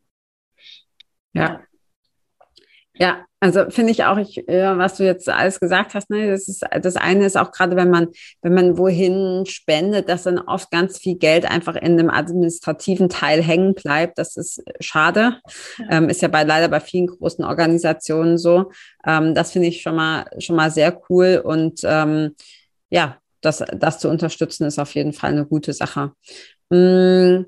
Ja. 1.33 1.63
Ja, 2.93 3.25
also 3.39 3.69
finde 3.69 3.91
ich 3.91 4.03
auch, 4.03 4.17
ich, 4.17 4.47
äh, 4.49 4.77
was 4.77 4.97
du 4.97 5.05
jetzt 5.05 5.29
alles 5.29 5.59
gesagt 5.59 5.93
hast, 5.93 6.09
ne, 6.09 6.29
das 6.29 6.47
ist 6.47 6.63
das 6.81 6.97
eine 6.97 7.25
ist 7.25 7.37
auch 7.37 7.51
gerade, 7.51 7.75
wenn 7.75 7.89
man, 7.89 8.09
wenn 8.41 8.53
man 8.53 8.77
wohin 8.77 9.45
spendet, 9.47 10.09
dass 10.09 10.23
dann 10.23 10.39
oft 10.39 10.69
ganz 10.71 10.99
viel 10.99 11.17
Geld 11.17 11.49
einfach 11.49 11.75
in 11.75 11.97
einem 11.97 12.09
administrativen 12.09 13.07
Teil 13.07 13.41
hängen 13.41 13.73
bleibt. 13.73 14.17
Das 14.17 14.35
ist 14.35 14.61
schade. 14.81 15.37
Ja. 15.77 15.85
Ähm, 15.89 16.09
ist 16.09 16.21
ja 16.21 16.27
bei 16.27 16.43
leider 16.43 16.67
bei 16.67 16.81
vielen 16.81 17.07
großen 17.07 17.45
Organisationen 17.45 18.37
so. 18.37 18.71
Ähm, 19.05 19.33
das 19.33 19.51
finde 19.51 19.69
ich 19.69 19.81
schon 19.81 19.95
mal 19.95 20.25
schon 20.39 20.57
mal 20.57 20.69
sehr 20.69 21.01
cool 21.09 21.41
und 21.43 21.81
ähm, 21.83 22.35
ja, 22.89 23.17
das, 23.39 23.63
das 23.73 23.99
zu 23.99 24.09
unterstützen 24.09 24.65
ist 24.65 24.79
auf 24.79 24.93
jeden 24.93 25.13
Fall 25.13 25.31
eine 25.31 25.45
gute 25.45 25.73
Sache. 25.73 26.11
Mmh 26.69 27.45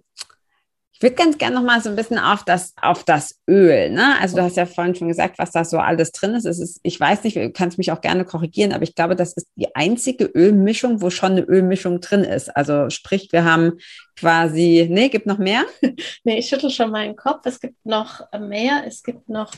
würde 1.04 1.16
ganz 1.16 1.38
gerne 1.38 1.56
noch 1.56 1.64
mal 1.64 1.82
so 1.82 1.90
ein 1.90 1.96
bisschen 1.96 2.18
auf 2.18 2.44
das, 2.44 2.74
auf 2.82 3.04
das 3.04 3.40
Öl. 3.48 3.92
Ne? 3.92 4.16
Also 4.20 4.38
du 4.38 4.44
hast 4.44 4.58
ja 4.58 4.66
vorhin 4.66 4.96
schon 4.96 5.10
gesagt, 5.10 5.38
was 5.38 5.52
da 5.52 5.66
so 5.66 5.78
alles 5.78 6.12
drin 6.12 6.34
ist. 6.34 6.46
Es 6.46 6.60
ist. 6.60 6.80
Ich 6.84 7.00
weiß 7.00 7.24
nicht, 7.24 7.36
du 7.36 7.52
kannst 7.52 7.78
mich 7.78 7.92
auch 7.92 8.02
gerne 8.02 8.26
korrigieren, 8.26 8.74
aber 8.74 8.84
ich 8.84 8.96
glaube, 8.96 9.16
das 9.16 9.34
ist 9.34 9.48
die 9.56 9.76
einzige 9.76 10.26
Ölmischung, 10.26 11.02
wo 11.02 11.10
schon 11.10 11.34
eine 11.34 11.42
Ölmischung 11.42 12.02
drin 12.02 12.24
ist. 12.24 12.56
Also 12.56 12.90
sprich, 12.90 13.28
wir 13.32 13.44
haben 13.44 13.74
quasi, 14.16 14.88
nee, 14.90 15.10
gibt 15.10 15.28
noch 15.28 15.38
mehr? 15.38 15.64
nee, 16.24 16.40
ich 16.40 16.48
schüttel 16.48 16.70
schon 16.70 16.90
meinen 16.90 17.16
Kopf. 17.16 17.42
Es 17.46 17.60
gibt 17.60 17.86
noch 17.86 18.22
mehr. 18.40 18.84
Es 18.88 19.04
gibt 19.04 19.30
noch 19.30 19.52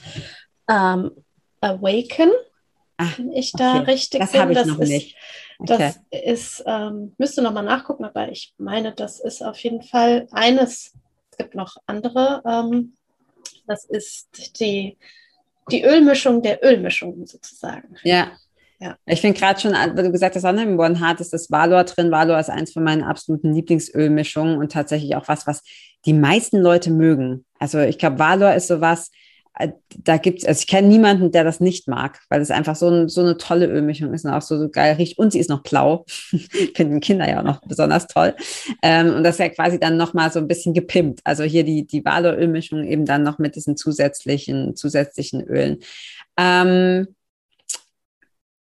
ähm, 0.70 1.12
Awaken. 1.62 2.32
Ach, 2.98 3.18
wenn 3.20 3.32
ich 3.32 3.52
da 3.52 3.82
okay. 3.82 3.92
richtig 3.92 4.22
das 4.22 4.34
habe 4.34 4.54
ich 4.54 4.58
das 4.58 4.68
noch 4.68 4.80
ist, 4.80 4.90
nicht. 4.90 5.18
Okay. 5.60 5.78
Das 5.78 6.00
ist, 6.10 6.64
ähm, 6.66 7.14
müsste 7.18 7.42
noch 7.42 7.54
mal 7.54 7.62
nachgucken, 7.62 8.06
aber 8.06 8.30
ich 8.30 8.54
meine, 8.58 8.94
das 8.94 9.20
ist 9.20 9.42
auf 9.42 9.58
jeden 9.60 9.82
Fall 9.82 10.28
eines 10.32 10.94
es 11.36 11.38
gibt 11.38 11.56
noch 11.56 11.76
andere. 11.86 12.42
Ähm, 12.48 12.94
das 13.68 13.86
ist 13.86 14.60
die, 14.60 14.98
die 15.70 15.84
Ölmischung 15.84 16.42
der 16.42 16.64
Ölmischung 16.64 17.26
sozusagen. 17.26 17.96
Ja. 18.04 18.32
Ja. 18.80 18.98
Ich 19.06 19.22
finde 19.22 19.40
gerade 19.40 19.60
schon, 19.60 19.72
weil 19.72 20.04
du 20.04 20.12
gesagt 20.12 20.36
hast, 20.36 20.44
One 20.44 21.00
Heart 21.00 21.22
ist 21.22 21.32
das 21.32 21.50
Valor 21.50 21.86
drin. 21.86 22.12
Valor 22.12 22.38
ist 22.38 22.50
eins 22.50 22.74
von 22.74 22.84
meinen 22.84 23.04
absoluten 23.04 23.54
Lieblingsölmischungen 23.54 24.58
und 24.58 24.74
tatsächlich 24.74 25.16
auch 25.16 25.30
was, 25.30 25.48
was 25.48 25.64
die 26.06 26.14
meisten 26.14 26.60
Leute 26.60 26.92
mögen. 26.92 27.46
Also 27.58 27.80
ich 27.80 27.98
glaube, 27.98 28.20
Valor 28.20 28.54
ist 28.54 28.68
sowas, 28.68 29.10
äh, 29.10 29.12
da 29.98 30.18
gibt 30.18 30.40
es, 30.40 30.46
also 30.46 30.60
ich 30.60 30.68
kenne 30.68 30.88
niemanden, 30.88 31.32
der 31.32 31.44
das 31.44 31.60
nicht 31.60 31.88
mag, 31.88 32.20
weil 32.30 32.42
es 32.42 32.52
einfach 32.52 32.76
so, 32.76 32.90
ein, 32.90 33.08
so 33.08 33.22
eine 33.22 33.38
tolle 33.38 33.68
Ölmischung 33.68 34.14
ist 34.14 34.26
und 34.26 34.32
auch 34.32 34.42
so, 34.42 34.58
so 34.58 34.70
geil 34.70 34.96
riecht. 34.96 35.18
Und 35.18 35.32
sie 35.32 35.40
ist 35.40 35.50
noch 35.50 35.64
blau. 35.64 36.06
Finden 36.76 37.00
Kinder 37.00 37.30
ja 37.30 37.40
auch 37.40 37.46
noch 37.46 37.62
besonders 37.62 38.08
toll. 38.08 38.36
Ähm, 38.82 39.14
und 39.16 39.24
das 39.24 39.36
ist 39.36 39.40
ja 39.40 39.50
quasi 39.50 39.80
dann 39.80 39.98
nochmal 39.98 40.32
so 40.32 40.40
ein 40.40 40.48
bisschen 40.48 40.74
gepimpt. 40.74 41.22
Also 41.24 41.44
hier 41.44 41.64
die, 41.64 41.88
die 41.88 42.04
Valor-Ölmischung 42.04 42.84
eben 42.84 43.06
dann 43.06 43.24
noch 43.24 43.40
mit 43.40 43.56
diesen 43.56 43.78
zusätzlichen, 43.78 44.76
zusätzlichen 44.76 45.42
Ölen. 45.42 45.80
Ähm, 46.38 47.08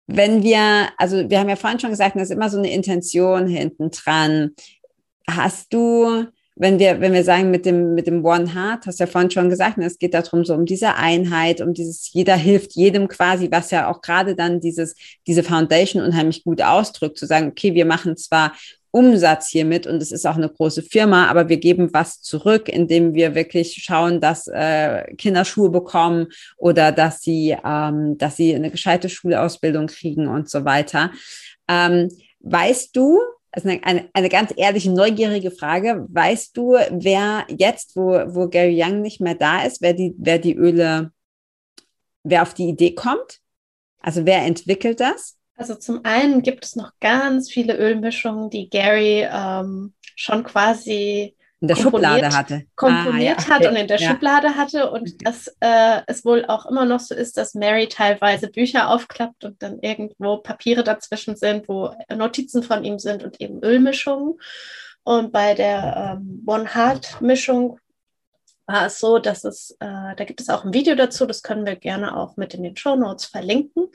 wenn 0.07 0.43
wir, 0.43 0.91
also 0.99 1.29
wir 1.29 1.41
haben 1.41 1.49
ja 1.49 1.57
vorhin 1.57 1.81
schon 1.81 1.91
gesagt, 1.91 2.17
da 2.17 2.21
ist 2.21 2.31
immer 2.31 2.51
so 2.51 2.59
eine 2.59 2.71
Intention 2.71 3.47
hinten 3.49 3.91
dran. 3.91 4.51
Hast 5.29 5.73
du 5.73 6.27
wenn 6.57 6.79
wir, 6.79 7.01
wenn 7.01 7.13
wir 7.13 7.25
sagen, 7.25 7.51
mit 7.51 7.67
dem, 7.67 7.95
mit 7.95 8.07
dem 8.07 8.25
One 8.25 8.55
Heart, 8.55 8.87
hast 8.87 9.01
du 9.01 9.05
ja 9.05 9.11
vorhin 9.11 9.31
schon 9.31 9.51
gesagt, 9.51 9.77
ne, 9.77 9.87
es 9.87 9.99
geht 9.99 10.15
darum, 10.15 10.45
so 10.45 10.55
um 10.55 10.67
diese 10.67 10.95
Einheit, 10.95 11.61
um 11.61 11.75
dieses, 11.75 12.13
jeder 12.13 12.37
hilft 12.37 12.73
jedem 12.75 13.09
quasi, 13.09 13.51
was 13.51 13.73
ja 13.73 13.91
auch 13.91 14.03
gerade 14.03 14.37
dann 14.37 14.61
dieses, 14.61 14.95
diese 15.27 15.43
Foundation 15.43 16.03
unheimlich 16.03 16.45
gut 16.45 16.63
ausdrückt, 16.63 17.19
zu 17.19 17.27
sagen, 17.27 17.49
okay, 17.49 17.75
wir 17.75 17.87
machen 17.87 18.17
zwar 18.17 18.53
Umsatz 18.93 19.49
hiermit 19.49 19.89
und 19.89 20.01
es 20.01 20.13
ist 20.13 20.25
auch 20.25 20.37
eine 20.37 20.49
große 20.49 20.83
Firma, 20.83 21.27
aber 21.27 21.49
wir 21.49 21.57
geben 21.57 21.93
was 21.93 22.23
zurück, 22.23 22.69
indem 22.69 23.15
wir 23.15 23.35
wirklich 23.35 23.83
schauen, 23.83 24.21
dass 24.21 24.47
äh, 24.47 25.13
Kinder 25.17 25.45
Schuhe 25.45 25.71
bekommen 25.71 26.29
oder 26.57 26.93
dass 26.93 27.21
sie, 27.21 27.57
ähm, 27.65 28.17
dass 28.19 28.37
sie 28.37 28.55
eine 28.55 28.71
gescheite 28.71 29.09
Schulausbildung 29.09 29.89
kriegen 29.89 30.29
und 30.29 30.49
so 30.49 30.65
weiter. 30.65 31.11
Ähm, 31.67 32.09
weißt 32.39 32.95
du, 32.95 33.19
also 33.55 33.69
eine, 33.69 33.85
eine, 33.85 34.09
eine 34.13 34.29
ganz 34.29 34.53
ehrliche, 34.57 34.91
neugierige 34.91 35.53
Frage. 35.53 36.07
Weißt 36.09 36.57
du, 36.57 36.73
wer 36.91 37.47
jetzt, 37.49 37.95
wo, 37.95 38.11
wo 38.35 38.49
Gary 38.49 38.83
Young 38.83 39.01
nicht 39.01 39.21
mehr 39.21 39.37
da 39.37 39.63
ist, 39.63 39.81
wer 39.81 39.93
die, 39.93 40.13
wer 40.19 40.39
die 40.39 40.57
Öle, 40.57 41.13
wer 42.25 42.43
auf 42.43 42.55
die 42.55 42.69
Idee 42.69 42.95
kommt? 42.95 43.39
Also 44.01 44.27
wer 44.27 44.43
entwickelt 44.43 44.99
das? 44.99 45.37
Also 45.57 45.77
zum 45.77 46.05
einen 46.05 46.43
gibt 46.43 46.65
es 46.65 46.75
noch 46.75 46.91
ganz 46.99 47.49
viele 47.49 47.77
Ölmischungen, 47.77 48.51
die 48.51 48.69
Gary 48.69 49.25
ähm, 49.31 49.95
schon 50.17 50.43
quasi 50.43 51.37
in 51.65 51.69
der 51.69 51.77
Schublade 51.77 52.29
hatte. 52.29 52.67
Komponiert 52.77 53.15
ah, 53.15 53.19
ja, 53.19 53.33
okay. 53.33 53.51
hat 53.51 53.67
und 53.67 53.77
in 53.77 53.89
der 53.89 53.99
ja. 53.99 54.11
Schublade 54.11 54.57
hatte 54.57 54.91
und 54.91 55.27
dass 55.27 55.49
äh, 55.61 56.03
es 56.07 56.25
wohl 56.25 56.45
auch 56.45 56.67
immer 56.67 56.85
noch 56.85 57.01
so 57.01 57.15
ist, 57.15 57.39
dass 57.39 57.55
Mary 57.55 57.89
teilweise 57.89 58.49
Bücher 58.49 58.91
aufklappt 58.91 59.45
und 59.45 59.63
dann 59.63 59.79
irgendwo 59.81 60.39
Papiere 60.39 60.85
dazwischen 60.85 61.37
sind, 61.37 61.69
wo 61.69 61.95
Notizen 62.15 62.63
von 62.63 62.85
ihm 62.85 62.99
sind 62.99 63.25
und 63.25 63.41
eben 63.41 63.63
Ölmischungen. 63.63 64.35
Und 65.05 65.33
bei 65.33 65.55
der 65.55 66.19
ähm, 66.19 66.43
One 66.47 66.75
Heart 66.75 67.21
Mischung 67.21 67.79
war 68.67 68.87
es 68.87 68.99
so, 68.99 69.19
dass 69.19 69.45
es, 69.45 69.71
äh, 69.81 70.15
da 70.17 70.25
gibt 70.25 70.41
es 70.41 70.49
auch 70.49 70.65
ein 70.65 70.75
Video 70.75 70.95
dazu, 70.95 71.27
das 71.27 71.43
können 71.43 71.67
wir 71.67 71.77
gerne 71.77 72.17
auch 72.17 72.37
mit 72.37 72.55
in 72.55 72.63
den 72.63 72.77
Show 72.77 72.97
Notes 72.97 73.27
verlinken. 73.27 73.89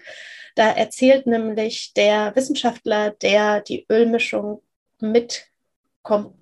Da 0.56 0.70
erzählt 0.70 1.28
nämlich 1.28 1.94
der 1.94 2.36
Wissenschaftler, 2.36 3.12
der 3.12 3.62
die 3.62 3.86
Ölmischung 3.92 4.62
mit 5.00 5.46
kom 6.02 6.39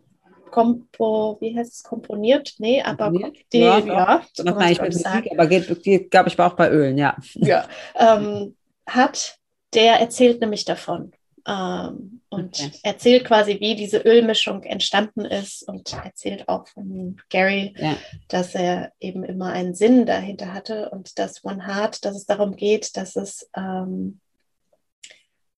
kompo, 0.51 1.37
wie 1.39 1.57
heißt 1.57 1.73
es, 1.73 1.83
komponiert? 1.83 2.55
Nee, 2.59 2.81
aber 2.81 3.11
komponiert? 3.11 3.37
die, 3.53 3.59
ja, 3.59 3.79
ja 3.79 4.21
so 4.33 4.43
noch 4.43 4.57
gar 4.57 4.69
nicht 4.69 4.81
mit 4.81 4.93
Musik, 4.93 5.31
aber 5.31 5.47
geht, 5.47 5.83
geht 5.83 6.11
glaube 6.11 6.29
ich, 6.29 6.39
auch 6.39 6.53
bei 6.53 6.69
Ölen, 6.69 6.97
ja. 6.97 7.15
Ja, 7.35 7.67
ähm, 7.95 8.55
hat, 8.85 9.37
der 9.73 9.99
erzählt 9.99 10.41
nämlich 10.41 10.65
davon 10.65 11.11
ähm, 11.47 12.21
und 12.29 12.59
okay. 12.59 12.71
erzählt 12.83 13.25
quasi, 13.25 13.59
wie 13.59 13.75
diese 13.75 13.99
Ölmischung 13.99 14.63
entstanden 14.63 15.25
ist 15.25 15.67
und 15.67 15.93
erzählt 16.03 16.47
auch 16.47 16.67
von 16.67 17.17
Gary, 17.29 17.73
ja. 17.77 17.95
dass 18.27 18.55
er 18.55 18.91
eben 18.99 19.23
immer 19.23 19.51
einen 19.51 19.73
Sinn 19.75 20.05
dahinter 20.05 20.53
hatte 20.53 20.89
und 20.89 21.17
das 21.19 21.43
One 21.43 21.65
Heart, 21.65 22.03
dass 22.05 22.15
es 22.15 22.25
darum 22.25 22.55
geht, 22.55 22.97
dass 22.97 23.15
es 23.15 23.49
ähm, 23.55 24.19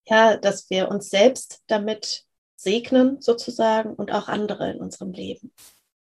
ja, 0.10 0.38
dass 0.38 0.70
wir 0.70 0.90
uns 0.90 1.10
selbst 1.10 1.62
damit 1.68 2.26
segnen 2.60 3.22
sozusagen 3.22 3.94
und 3.94 4.12
auch 4.12 4.28
andere 4.28 4.72
in 4.72 4.80
unserem 4.80 5.12
Leben. 5.14 5.54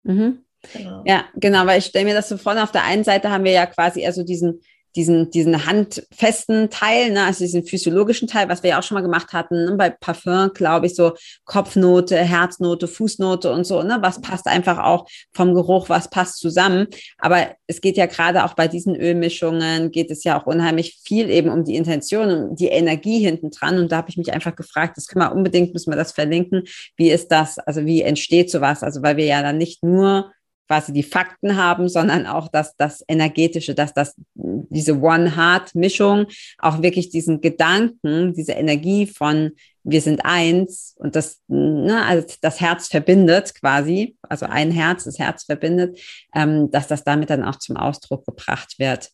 Mhm. 0.04 0.44
Genau. 0.73 1.02
Ja, 1.04 1.25
genau, 1.34 1.66
weil 1.66 1.78
ich 1.78 1.87
stelle 1.87 2.06
mir 2.06 2.14
das 2.14 2.28
so 2.28 2.38
vor, 2.38 2.61
auf 2.62 2.73
der 2.73 2.84
einen 2.84 3.04
Seite 3.04 3.30
haben 3.30 3.44
wir 3.44 3.52
ja 3.52 3.66
quasi 3.66 4.06
also 4.06 4.23
diesen 4.23 4.61
diesen, 4.97 5.31
diesen 5.31 5.67
handfesten 5.67 6.71
Teil, 6.71 7.11
ne, 7.11 7.25
also 7.25 7.45
diesen 7.45 7.65
physiologischen 7.65 8.29
Teil, 8.29 8.49
was 8.49 8.63
wir 8.63 8.71
ja 8.71 8.79
auch 8.79 8.83
schon 8.83 8.95
mal 8.95 9.03
gemacht 9.03 9.33
hatten, 9.33 9.65
ne, 9.65 9.77
bei 9.77 9.91
Parfum, 9.91 10.51
glaube 10.55 10.87
ich, 10.87 10.95
so 10.95 11.15
Kopfnote, 11.45 12.17
Herznote, 12.17 12.87
Fußnote 12.87 13.51
und 13.51 13.65
so, 13.65 13.83
ne, 13.83 13.99
was 14.01 14.21
passt 14.21 14.47
einfach 14.47 14.79
auch 14.79 15.07
vom 15.33 15.55
Geruch, 15.55 15.89
was 15.89 16.11
passt 16.11 16.39
zusammen. 16.39 16.87
Aber 17.19 17.49
es 17.67 17.81
geht 17.81 17.97
ja 17.97 18.07
gerade 18.07 18.45
auch 18.45 18.55
bei 18.55 18.69
diesen 18.69 18.95
Ölmischungen, 18.95 19.91
geht 19.91 20.11
es 20.11 20.25
ja 20.25 20.41
auch 20.41 20.47
unheimlich 20.47 21.01
viel 21.05 21.31
eben 21.31 21.51
um 21.51 21.65
die 21.65 21.77
Intention, 21.77 22.51
um 22.51 22.57
die 22.57 22.69
Energie 22.69 23.19
hinten 23.19 23.51
dran. 23.51 23.79
Und 23.79 23.91
da 23.91 23.99
habe 23.99 24.11
ich 24.11 24.17
mich 24.17 24.33
einfach 24.33 24.55
gefragt, 24.55 24.97
das 24.97 25.07
können 25.07 25.25
wir 25.25 25.33
unbedingt, 25.33 25.73
müssen 25.73 25.91
wir 25.93 25.97
das 25.97 26.13
verlinken, 26.13 26.65
wie 26.97 27.11
ist 27.11 27.29
das, 27.29 27.59
also 27.59 27.85
wie 27.85 28.03
entsteht 28.03 28.51
sowas? 28.51 28.83
Also 28.83 29.03
weil 29.03 29.17
wir 29.17 29.27
ja 29.27 29.43
dann 29.43 29.59
nicht 29.59 29.83
nur 29.83 30.34
quasi 30.66 30.92
die 30.92 31.02
Fakten 31.02 31.56
haben, 31.56 31.88
sondern 31.88 32.26
auch 32.26 32.49
dass 32.49 32.76
das 32.76 33.04
energetische, 33.09 33.75
dass 33.75 33.92
das 33.92 34.14
diese 34.35 35.00
One 35.00 35.37
Heart 35.37 35.75
Mischung 35.75 36.26
auch 36.59 36.83
wirklich 36.83 37.11
diesen 37.11 37.40
Gedanken, 37.40 38.35
diese 38.35 38.52
Energie 38.52 39.06
von 39.06 39.52
wir 39.85 40.00
sind 40.00 40.25
eins 40.25 40.94
und 40.99 41.14
das, 41.14 41.42
ne, 41.47 42.02
also 42.06 42.26
das 42.40 42.61
Herz 42.61 42.88
verbindet 42.88 43.54
quasi, 43.54 44.16
also 44.23 44.47
ein 44.47 44.71
Herz, 44.71 45.04
das 45.04 45.18
Herz 45.18 45.44
verbindet, 45.44 46.00
ähm, 46.35 46.71
dass 46.71 46.88
das 46.88 47.04
damit 47.04 47.28
dann 47.28 47.44
auch 47.44 47.56
zum 47.56 47.76
Ausdruck 47.76 48.25
gebracht 48.25 48.78
wird. 48.78 49.11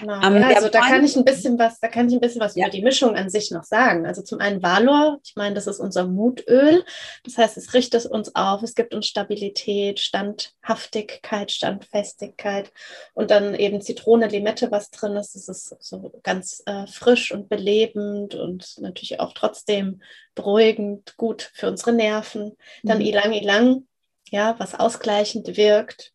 Genau. 0.00 0.26
Um, 0.26 0.36
ja, 0.36 0.56
also 0.56 0.68
da 0.68 0.80
kann 0.80 1.04
ich 1.04 1.16
ein 1.16 1.24
bisschen 1.24 1.58
was, 1.58 1.78
da 1.78 1.88
kann 1.88 2.08
ich 2.08 2.14
ein 2.14 2.20
bisschen 2.20 2.40
was 2.40 2.56
ja. 2.56 2.66
über 2.66 2.72
die 2.72 2.82
Mischung 2.82 3.14
an 3.14 3.30
sich 3.30 3.50
noch 3.52 3.62
sagen. 3.62 4.06
Also 4.06 4.22
zum 4.22 4.40
einen 4.40 4.62
Valor, 4.62 5.20
ich 5.24 5.36
meine, 5.36 5.54
das 5.54 5.66
ist 5.66 5.78
unser 5.78 6.06
Mutöl. 6.06 6.84
Das 7.24 7.38
heißt, 7.38 7.56
es 7.56 7.72
richtet 7.72 8.06
uns 8.06 8.34
auf, 8.34 8.62
es 8.62 8.74
gibt 8.74 8.92
uns 8.92 9.06
Stabilität, 9.06 10.00
Standhaftigkeit, 10.00 11.52
Standfestigkeit 11.52 12.72
und 13.14 13.30
dann 13.30 13.54
eben 13.54 13.80
Zitrone, 13.80 14.26
Limette, 14.26 14.70
was 14.70 14.90
drin 14.90 15.16
ist. 15.16 15.36
Das 15.36 15.48
ist 15.48 15.76
so 15.80 16.12
ganz 16.22 16.62
äh, 16.66 16.86
frisch 16.88 17.30
und 17.32 17.48
belebend 17.48 18.34
und 18.34 18.78
natürlich 18.80 19.20
auch 19.20 19.32
trotzdem 19.32 20.02
beruhigend, 20.34 21.16
gut 21.16 21.50
für 21.54 21.68
unsere 21.68 21.92
Nerven. 21.92 22.56
Dann 22.82 22.98
mhm. 22.98 23.04
Ilang 23.04 23.32
Ilang, 23.32 23.86
ja, 24.30 24.56
was 24.58 24.74
ausgleichend 24.74 25.56
wirkt 25.56 26.12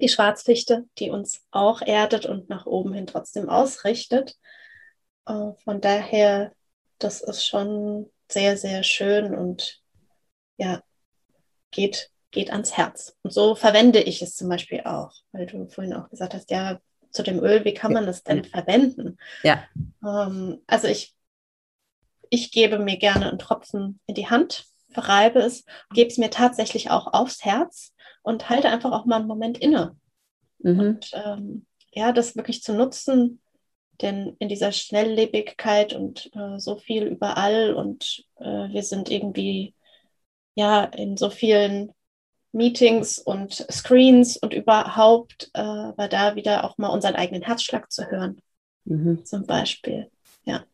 die 0.00 0.08
Schwarzfichte, 0.08 0.86
die 0.98 1.10
uns 1.10 1.42
auch 1.50 1.82
erdet 1.82 2.26
und 2.26 2.48
nach 2.48 2.66
oben 2.66 2.92
hin 2.92 3.06
trotzdem 3.06 3.48
ausrichtet. 3.48 4.36
Äh, 5.26 5.52
von 5.64 5.80
daher, 5.80 6.52
das 6.98 7.20
ist 7.20 7.46
schon 7.46 8.10
sehr, 8.30 8.56
sehr 8.56 8.82
schön 8.82 9.34
und 9.34 9.80
ja, 10.56 10.82
geht, 11.70 12.10
geht 12.30 12.50
ans 12.50 12.76
Herz. 12.76 13.16
Und 13.22 13.32
so 13.32 13.54
verwende 13.54 14.00
ich 14.00 14.22
es 14.22 14.36
zum 14.36 14.48
Beispiel 14.48 14.82
auch, 14.82 15.12
weil 15.32 15.46
du 15.46 15.68
vorhin 15.68 15.94
auch 15.94 16.08
gesagt 16.10 16.34
hast, 16.34 16.50
ja, 16.50 16.80
zu 17.10 17.22
dem 17.22 17.42
Öl, 17.42 17.64
wie 17.64 17.74
kann 17.74 17.92
man 17.92 18.06
das 18.06 18.22
denn 18.22 18.44
verwenden? 18.44 19.18
Ja. 19.42 19.64
Ähm, 20.04 20.62
also 20.66 20.86
ich, 20.86 21.14
ich 22.28 22.52
gebe 22.52 22.78
mir 22.78 22.98
gerne 22.98 23.28
einen 23.28 23.38
Tropfen 23.38 24.00
in 24.06 24.14
die 24.14 24.28
Hand, 24.28 24.66
verreibe 24.90 25.40
es, 25.40 25.64
gebe 25.92 26.08
es 26.08 26.18
mir 26.18 26.30
tatsächlich 26.30 26.90
auch 26.90 27.12
aufs 27.12 27.44
Herz 27.44 27.94
und 28.22 28.48
halte 28.48 28.68
einfach 28.68 28.92
auch 28.92 29.04
mal 29.04 29.16
einen 29.16 29.28
Moment 29.28 29.58
inne. 29.58 29.96
Mhm. 30.58 30.80
Und 30.80 31.10
ähm, 31.12 31.66
ja, 31.92 32.12
das 32.12 32.36
wirklich 32.36 32.62
zu 32.62 32.74
nutzen, 32.74 33.40
denn 34.00 34.36
in 34.38 34.48
dieser 34.48 34.72
Schnelllebigkeit 34.72 35.92
und 35.92 36.30
äh, 36.34 36.58
so 36.58 36.76
viel 36.76 37.04
überall 37.04 37.74
und 37.74 38.24
äh, 38.36 38.68
wir 38.68 38.82
sind 38.82 39.10
irgendwie 39.10 39.74
ja 40.54 40.84
in 40.84 41.16
so 41.16 41.30
vielen 41.30 41.92
Meetings 42.52 43.18
und 43.18 43.66
Screens 43.70 44.36
und 44.36 44.54
überhaupt 44.54 45.50
äh, 45.54 45.62
war 45.62 46.08
da 46.08 46.34
wieder 46.34 46.64
auch 46.64 46.78
mal 46.78 46.88
unseren 46.88 47.14
eigenen 47.14 47.42
Herzschlag 47.42 47.90
zu 47.92 48.10
hören, 48.10 48.40
mhm. 48.84 49.24
zum 49.24 49.46
Beispiel. 49.46 50.10
Ja. 50.44 50.64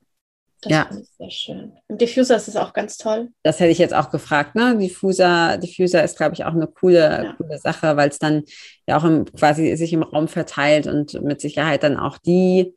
Das 0.69 0.73
ja. 0.73 0.91
ich 0.91 1.09
sehr 1.17 1.31
schön. 1.31 1.73
Im 1.89 1.99
Diffuser 1.99 2.37
ist 2.37 2.49
es 2.49 2.57
auch 2.57 2.73
ganz 2.73 2.99
toll. 2.99 3.29
Das 3.43 3.61
hätte 3.61 3.71
ich 3.71 3.79
jetzt 3.79 3.95
auch 3.95 4.11
gefragt. 4.11 4.55
Ne? 4.55 4.77
Diffuser, 4.77 5.59
Diffuser 5.59 6.03
ist, 6.03 6.17
glaube 6.17 6.35
ich, 6.35 6.45
auch 6.45 6.53
eine 6.53 6.67
coole, 6.67 7.25
ja. 7.25 7.33
coole 7.37 7.59
Sache, 7.59 7.97
weil 7.97 8.09
es 8.09 8.19
dann 8.19 8.43
ja 8.87 8.99
auch 8.99 9.05
im, 9.05 9.25
quasi 9.27 9.77
sich 9.77 9.93
im 9.93 10.03
Raum 10.03 10.29
verteilt 10.29 10.87
und 10.87 11.23
mit 11.23 11.41
Sicherheit 11.41 11.83
dann 11.83 11.97
auch 11.97 12.19
die 12.19 12.75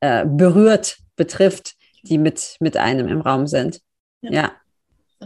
äh, 0.00 0.24
berührt, 0.26 0.98
betrifft, 1.16 1.74
die 2.02 2.18
mit, 2.18 2.56
mit 2.60 2.76
einem 2.76 3.08
im 3.08 3.20
Raum 3.20 3.46
sind. 3.46 3.80
Ja. 4.22 4.32
ja. 4.32 4.52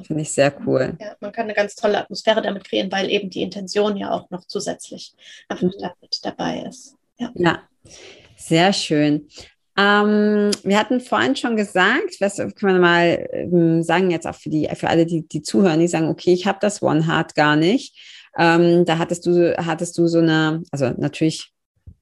Finde 0.02 0.22
ich 0.22 0.30
sehr 0.30 0.54
cool. 0.66 0.96
Ja, 1.00 1.16
man 1.20 1.32
kann 1.32 1.44
eine 1.44 1.54
ganz 1.54 1.74
tolle 1.74 1.98
Atmosphäre 1.98 2.42
damit 2.42 2.64
kreieren, 2.64 2.90
weil 2.92 3.10
eben 3.10 3.30
die 3.30 3.42
Intention 3.42 3.96
ja 3.96 4.10
auch 4.10 4.30
noch 4.30 4.44
zusätzlich 4.44 5.14
einfach 5.48 5.62
mhm. 5.62 5.72
damit 5.80 6.20
dabei 6.22 6.64
ist. 6.68 6.94
Ja. 7.18 7.32
ja, 7.34 7.62
sehr 8.36 8.72
schön. 8.72 9.28
Ähm, 9.78 10.50
wir 10.64 10.76
hatten 10.76 11.00
vorhin 11.00 11.36
schon 11.36 11.56
gesagt, 11.56 12.16
was 12.18 12.36
kann 12.36 12.72
man 12.72 12.80
mal 12.80 13.28
ähm, 13.32 13.84
sagen, 13.84 14.10
jetzt 14.10 14.26
auch 14.26 14.34
für, 14.34 14.50
die, 14.50 14.68
für 14.74 14.88
alle, 14.88 15.06
die, 15.06 15.28
die 15.28 15.42
zuhören, 15.42 15.78
die 15.78 15.86
sagen, 15.86 16.08
okay, 16.08 16.32
ich 16.32 16.48
habe 16.48 16.58
das 16.60 16.82
One 16.82 17.06
Heart 17.06 17.36
gar 17.36 17.54
nicht. 17.54 17.96
Ähm, 18.36 18.84
da 18.84 18.98
hattest 18.98 19.24
du, 19.26 19.56
hattest 19.56 19.96
du 19.96 20.08
so 20.08 20.18
eine, 20.18 20.64
also 20.72 20.90
natürlich 20.96 21.52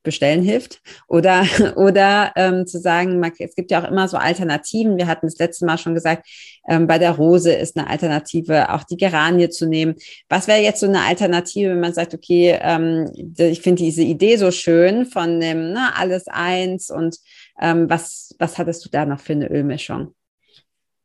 bestellen 0.07 0.43
hilft 0.43 0.81
oder, 1.09 1.45
oder 1.77 2.33
ähm, 2.37 2.67
zu 2.67 2.79
sagen, 2.79 3.23
es 3.39 3.55
gibt 3.55 3.71
ja 3.71 3.83
auch 3.83 3.91
immer 3.91 4.09
so 4.09 4.17
Alternativen. 4.17 4.97
Wir 4.97 5.07
hatten 5.07 5.27
das 5.27 5.39
letzte 5.39 5.67
Mal 5.67 5.77
schon 5.77 5.95
gesagt, 5.95 6.27
ähm, 6.69 6.87
bei 6.87 6.99
der 6.99 7.11
Rose 7.11 7.53
ist 7.53 7.77
eine 7.77 7.91
Alternative, 7.91 8.73
auch 8.73 8.85
die 8.85 8.97
Geranie 8.97 9.51
zu 9.51 9.67
nehmen. 9.67 9.97
Was 10.31 10.49
wäre 10.49 10.61
jetzt 10.61 10.81
so 10.81 10.87
eine 10.87 11.03
Alternative, 11.03 11.71
wenn 11.71 11.81
man 11.81 11.93
sagt, 11.93 12.15
okay, 12.15 12.59
ähm, 12.59 13.11
ich 13.37 13.61
finde 13.61 13.83
diese 13.83 14.03
Idee 14.03 14.37
so 14.37 14.51
schön 14.51 15.05
von 15.05 15.41
dem 15.41 15.73
ne, 15.73 15.91
alles 15.95 16.29
eins 16.29 16.89
und 16.91 17.19
ähm, 17.61 17.89
was, 17.89 18.35
was 18.39 18.59
hattest 18.59 18.85
du 18.85 18.89
da 18.91 19.07
noch 19.07 19.21
für 19.21 19.33
eine 19.33 19.49
Ölmischung? 19.49 20.15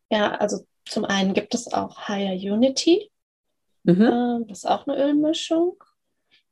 Ja, 0.09 0.35
also 0.35 0.65
zum 0.85 1.05
einen 1.05 1.33
gibt 1.33 1.55
es 1.55 1.71
auch 1.71 2.07
Higher 2.07 2.33
Unity. 2.33 3.11
Mhm. 3.83 4.01
Ähm, 4.01 4.45
das 4.47 4.59
ist 4.59 4.65
auch 4.65 4.87
eine 4.87 4.97
Ölmischung. 4.97 5.81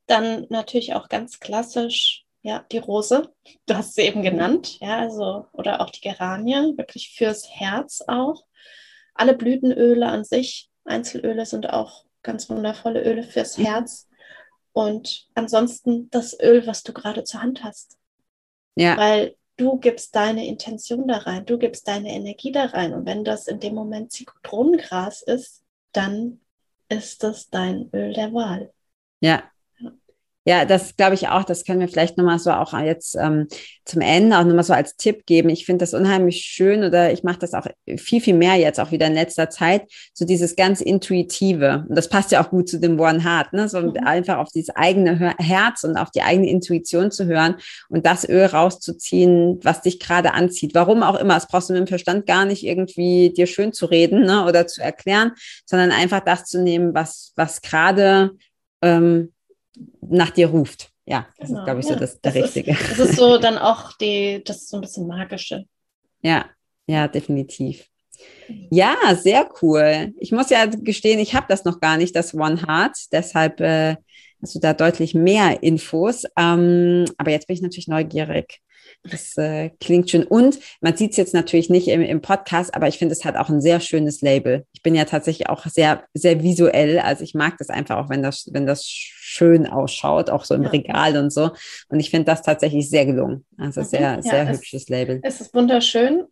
Dann 0.08 0.48
natürlich 0.50 0.94
auch 0.96 1.10
ganz 1.10 1.40
klassisch 1.40 2.26
ja, 2.42 2.66
die 2.72 2.78
Rose, 2.78 3.34
du 3.66 3.76
hast 3.76 3.96
sie 3.96 4.04
eben 4.04 4.22
genannt, 4.22 4.80
ja, 4.80 5.00
also, 5.00 5.46
oder 5.54 5.82
auch 5.82 5.90
die 5.90 6.02
Geranie, 6.02 6.78
wirklich 6.78 7.14
fürs 7.16 7.50
Herz 7.50 8.02
auch. 8.08 8.46
Alle 9.14 9.36
Blütenöle 9.36 10.08
an 10.08 10.24
sich, 10.24 10.70
Einzelöle 10.86 11.46
sind 11.46 11.70
auch 11.70 12.06
ganz 12.24 12.50
wundervolle 12.50 13.04
Öle 13.04 13.24
fürs 13.24 13.58
mhm. 13.58 13.66
Herz. 13.66 14.08
Und 14.72 15.28
ansonsten 15.36 16.10
das 16.10 16.40
Öl, 16.40 16.66
was 16.68 16.84
du 16.84 16.94
gerade 16.94 17.24
zur 17.24 17.42
Hand 17.42 17.64
hast. 17.64 17.98
Ja. 18.76 18.96
Weil 18.98 19.36
du 19.60 19.78
gibst 19.78 20.16
deine 20.16 20.48
Intention 20.48 21.08
da 21.08 21.18
rein, 21.18 21.46
du 21.46 21.58
gibst 21.58 21.88
deine 21.88 22.10
Energie 22.10 22.52
da 22.52 22.66
rein. 22.66 22.94
Und 22.94 23.06
wenn 23.06 23.24
das 23.24 23.48
in 23.48 23.60
dem 23.60 23.76
Moment 23.76 24.12
Zitronengras 24.12 25.22
ist, 25.22 25.64
dann 25.92 26.40
ist 26.88 27.24
das 27.24 27.50
dein 27.50 27.90
Öl 27.94 28.14
der 28.14 28.34
Wahl. 28.34 28.72
Ja, 29.20 29.44
ja, 30.50 30.66
das 30.66 30.98
glaube 30.98 31.14
ich 31.14 31.28
auch. 31.28 31.44
Das 31.44 31.64
können 31.64 31.80
wir 31.80 31.88
vielleicht 31.88 32.18
nochmal 32.18 32.40
so 32.40 32.50
auch 32.50 32.74
jetzt 32.80 33.16
ähm, 33.16 33.48
zum 33.86 34.02
Ende 34.02 34.36
auch 34.36 34.44
nochmal 34.44 34.64
so 34.64 34.74
als 34.74 34.98
Tipp 34.98 35.28
geben. 35.28 35.48
Ich 35.50 35.64
finde 35.64 35.84
das 35.84 35.94
unheimlich 35.94 36.42
schön 36.42 36.84
oder 36.84 37.14
ich 37.14 37.22
mache 37.22 37.38
das 37.38 37.54
auch 37.54 37.68
viel, 37.98 38.20
viel 38.20 38.34
mehr 38.34 38.56
jetzt 38.56 38.80
auch 38.80 38.92
wieder 38.92 39.06
in 39.06 39.14
letzter 39.14 39.52
Zeit. 39.52 39.84
So 40.12 40.26
dieses 40.26 40.56
ganz 40.56 40.82
Intuitive. 40.82 41.86
Und 41.88 41.96
das 41.96 42.10
passt 42.10 42.32
ja 42.32 42.44
auch 42.44 42.50
gut 42.50 42.68
zu 42.68 42.80
dem 42.80 43.00
One 43.00 43.24
Heart, 43.24 43.54
ne? 43.54 43.70
So 43.70 43.80
mhm. 43.80 43.98
einfach 43.98 44.40
auf 44.40 44.50
dieses 44.52 44.76
eigene 44.76 45.36
Herz 45.38 45.84
und 45.84 45.98
auf 45.98 46.10
die 46.10 46.24
eigene 46.24 46.50
Intuition 46.50 47.12
zu 47.12 47.28
hören 47.28 47.58
und 47.90 48.08
das 48.08 48.28
Öl 48.28 48.48
rauszuziehen, 48.48 49.60
was 49.62 49.84
dich 49.84 50.00
gerade 50.00 50.34
anzieht. 50.34 50.74
Warum 50.74 51.04
auch 51.04 51.20
immer. 51.20 51.36
Das 51.36 51.48
brauchst 51.48 51.70
du 51.70 51.74
mit 51.74 51.82
dem 51.82 51.88
Verstand 51.88 52.26
gar 52.26 52.46
nicht 52.46 52.66
irgendwie 52.66 53.32
dir 53.38 53.46
schön 53.46 53.72
zu 53.72 53.86
reden 53.86 54.24
ne? 54.24 54.48
oder 54.48 54.66
zu 54.66 54.82
erklären, 54.82 55.34
sondern 55.68 55.92
einfach 55.92 56.22
das 56.22 56.46
zu 56.46 56.60
nehmen, 56.60 56.96
was, 56.96 57.34
was 57.36 57.62
gerade 57.62 58.32
ähm, 58.82 59.32
nach 60.02 60.32
dir 60.32 60.50
ruft. 60.50 60.92
Ja, 61.06 61.28
das 61.38 61.48
genau. 61.48 61.62
ist, 61.62 61.66
glaube 61.66 61.80
ich, 61.80 61.86
so 61.88 61.94
ja, 61.94 62.00
das, 62.00 62.22
der 62.22 62.32
das 62.32 62.44
Richtige. 62.44 62.72
Ist, 62.72 62.92
das 62.92 63.00
ist 63.00 63.16
so 63.16 63.38
dann 63.40 63.58
auch 63.58 63.94
die, 63.94 64.44
das 64.46 64.58
ist 64.58 64.70
so 64.70 64.78
ein 64.78 64.82
bisschen 64.82 65.08
magische. 65.08 65.66
Ja, 66.22 66.46
ja, 66.86 67.08
definitiv. 67.08 67.88
Ja, 68.70 68.96
sehr 69.16 69.50
cool. 69.62 70.14
Ich 70.20 70.32
muss 70.32 70.50
ja 70.50 70.66
gestehen, 70.66 71.20
ich 71.20 71.34
habe 71.34 71.46
das 71.50 71.66
noch 71.66 71.80
gar 71.80 71.98
nicht, 71.98 72.16
das 72.16 72.34
One 72.34 72.62
Heart. 72.62 72.98
Deshalb 73.12 73.62
äh, 73.62 73.96
hast 74.42 74.56
du 74.56 74.60
da 74.60 74.74
deutlich 74.74 75.14
mehr 75.14 75.64
Infos. 75.64 76.24
Ähm, 76.38 77.06
aber 77.18 77.32
jetzt 77.32 77.48
bin 77.48 77.56
ich 77.56 77.62
natürlich 77.62 77.88
neugierig. 77.88 78.62
Das 79.04 79.38
äh, 79.38 79.70
klingt 79.80 80.10
schön. 80.10 80.24
Und 80.24 80.60
man 80.82 80.96
sieht 80.96 81.12
es 81.12 81.18
jetzt 81.18 81.34
natürlich 81.34 81.70
nicht 81.70 81.88
im, 81.88 82.02
im 82.02 82.22
Podcast, 82.22 82.74
aber 82.76 82.88
ich 82.88 82.98
finde, 82.98 83.14
es 83.14 83.24
hat 83.24 83.38
auch 83.38 83.50
ein 83.50 83.62
sehr 83.62 83.80
schönes 83.80 84.22
Label. 84.22 84.66
Ich 84.74 84.82
bin 84.82 84.94
ja 84.94 85.06
tatsächlich 85.06 85.50
auch 85.50 85.66
sehr, 85.66 86.04
sehr 86.14 86.44
visuell. 86.44 87.00
Also 87.00 87.24
ich 87.24 87.34
mag 87.34 87.58
das 87.58 87.70
einfach 87.70 87.98
auch, 87.98 88.10
wenn 88.10 88.22
das, 88.22 88.50
wenn 88.52 88.66
das 88.66 88.86
schön 88.86 89.68
ausschaut, 89.68 90.30
auch 90.30 90.44
so 90.44 90.54
im 90.54 90.64
ja. 90.64 90.70
Regal 90.70 91.18
und 91.18 91.32
so. 91.32 91.52
Und 91.88 92.00
ich 92.00 92.10
finde 92.10 92.26
das 92.26 92.42
tatsächlich 92.42 92.90
sehr 92.90 93.06
gelungen. 93.06 93.46
Also 93.58 93.84
sehr, 93.84 94.02
ja, 94.02 94.22
sehr 94.22 94.50
hübsches 94.50 94.90
Label. 94.90 95.20
Es 95.24 95.40
ist 95.40 95.54
wunderschön. 95.54 96.26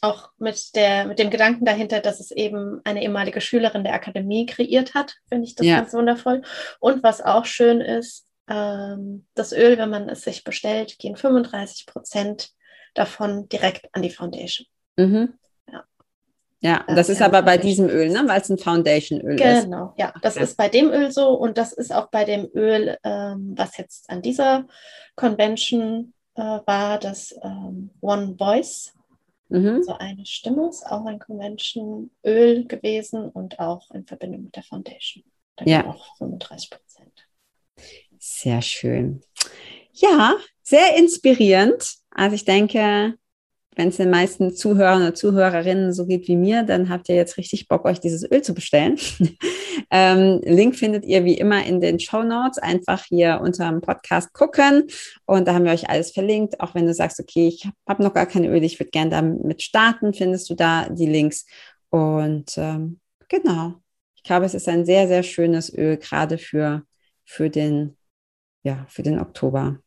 Auch 0.00 0.30
mit, 0.38 0.74
der, 0.76 1.06
mit 1.06 1.18
dem 1.18 1.28
Gedanken 1.28 1.64
dahinter, 1.66 2.00
dass 2.00 2.20
es 2.20 2.30
eben 2.30 2.80
eine 2.84 3.02
ehemalige 3.02 3.40
Schülerin 3.42 3.84
der 3.84 3.94
Akademie 3.94 4.46
kreiert 4.46 4.94
hat, 4.94 5.16
finde 5.28 5.44
ich 5.44 5.56
das 5.56 5.66
ja. 5.66 5.80
ganz 5.80 5.92
wundervoll. 5.92 6.42
Und 6.78 7.02
was 7.02 7.20
auch 7.20 7.44
schön 7.44 7.80
ist, 7.80 8.29
das 8.50 9.52
Öl, 9.52 9.78
wenn 9.78 9.90
man 9.90 10.08
es 10.08 10.22
sich 10.22 10.42
bestellt, 10.42 10.98
gehen 10.98 11.16
35 11.16 11.86
Prozent 11.86 12.50
davon 12.94 13.48
direkt 13.48 13.88
an 13.92 14.02
die 14.02 14.10
Foundation. 14.10 14.66
Mhm. 14.96 15.34
Ja, 15.70 15.84
ja 16.60 16.84
das, 16.88 16.96
das 16.96 17.08
ist 17.10 17.22
aber 17.22 17.42
bei 17.42 17.58
diesem 17.58 17.88
Öl, 17.88 18.08
ne? 18.08 18.24
weil 18.26 18.40
es 18.40 18.50
ein 18.50 18.58
Foundation-Öl 18.58 19.36
genau, 19.36 19.52
ist. 19.52 19.64
Genau, 19.64 19.94
ja, 19.98 20.12
das 20.22 20.34
okay. 20.34 20.44
ist 20.44 20.56
bei 20.56 20.68
dem 20.68 20.90
Öl 20.90 21.12
so 21.12 21.28
und 21.30 21.58
das 21.58 21.72
ist 21.72 21.94
auch 21.94 22.08
bei 22.08 22.24
dem 22.24 22.48
Öl, 22.52 22.98
ähm, 23.04 23.54
was 23.56 23.76
jetzt 23.76 24.10
an 24.10 24.20
dieser 24.20 24.66
Convention 25.14 26.12
äh, 26.34 26.42
war, 26.42 26.98
das 26.98 27.32
ähm, 27.42 27.90
One 28.00 28.34
Voice. 28.36 28.92
Mhm. 29.48 29.76
Also 29.76 29.92
eine 29.98 30.26
Stimme 30.26 30.68
ist 30.68 30.84
auch 30.86 31.04
ein 31.06 31.20
Convention-Öl 31.20 32.66
gewesen 32.66 33.28
und 33.28 33.60
auch 33.60 33.90
in 33.92 34.06
Verbindung 34.06 34.44
mit 34.44 34.56
der 34.56 34.64
Foundation. 34.64 35.22
Da 35.54 35.64
ja. 35.66 35.86
auch 35.86 36.16
35 36.16 36.70
Prozent. 36.70 37.29
Sehr 38.22 38.60
schön. 38.60 39.22
Ja, 39.92 40.36
sehr 40.62 40.96
inspirierend. 40.96 41.94
Also 42.10 42.34
ich 42.34 42.44
denke, 42.44 43.14
wenn 43.76 43.88
es 43.88 43.96
den 43.96 44.10
meisten 44.10 44.54
Zuhörern 44.54 45.00
oder 45.00 45.14
Zuhörerinnen 45.14 45.94
so 45.94 46.04
geht 46.04 46.28
wie 46.28 46.36
mir, 46.36 46.64
dann 46.64 46.90
habt 46.90 47.08
ihr 47.08 47.14
jetzt 47.14 47.38
richtig 47.38 47.66
Bock, 47.66 47.86
euch 47.86 47.98
dieses 47.98 48.30
Öl 48.30 48.42
zu 48.42 48.52
bestellen. 48.52 48.98
ähm, 49.90 50.40
Link 50.44 50.76
findet 50.76 51.06
ihr 51.06 51.24
wie 51.24 51.38
immer 51.38 51.64
in 51.64 51.80
den 51.80 51.98
Show 51.98 52.22
Notes. 52.22 52.58
Einfach 52.58 53.04
hier 53.04 53.40
unter 53.42 53.70
dem 53.70 53.80
Podcast 53.80 54.34
gucken 54.34 54.88
und 55.24 55.48
da 55.48 55.54
haben 55.54 55.64
wir 55.64 55.72
euch 55.72 55.88
alles 55.88 56.10
verlinkt. 56.10 56.60
Auch 56.60 56.74
wenn 56.74 56.86
du 56.86 56.92
sagst, 56.92 57.20
okay, 57.20 57.48
ich 57.48 57.66
habe 57.88 58.02
noch 58.02 58.12
gar 58.12 58.26
keine 58.26 58.48
Öle, 58.48 58.66
ich 58.66 58.78
würde 58.78 58.90
gerne 58.90 59.10
damit 59.10 59.62
starten, 59.62 60.12
findest 60.12 60.50
du 60.50 60.54
da 60.54 60.90
die 60.90 61.06
Links. 61.06 61.46
Und 61.88 62.58
ähm, 62.58 63.00
genau, 63.28 63.76
ich 64.14 64.24
glaube, 64.24 64.44
es 64.44 64.52
ist 64.52 64.68
ein 64.68 64.84
sehr, 64.84 65.08
sehr 65.08 65.22
schönes 65.22 65.72
Öl, 65.72 65.96
gerade 65.96 66.36
für, 66.36 66.82
für, 67.24 67.48
den, 67.48 67.96
ja, 68.62 68.86
für 68.88 69.02
den 69.02 69.18
Oktober. 69.18 69.78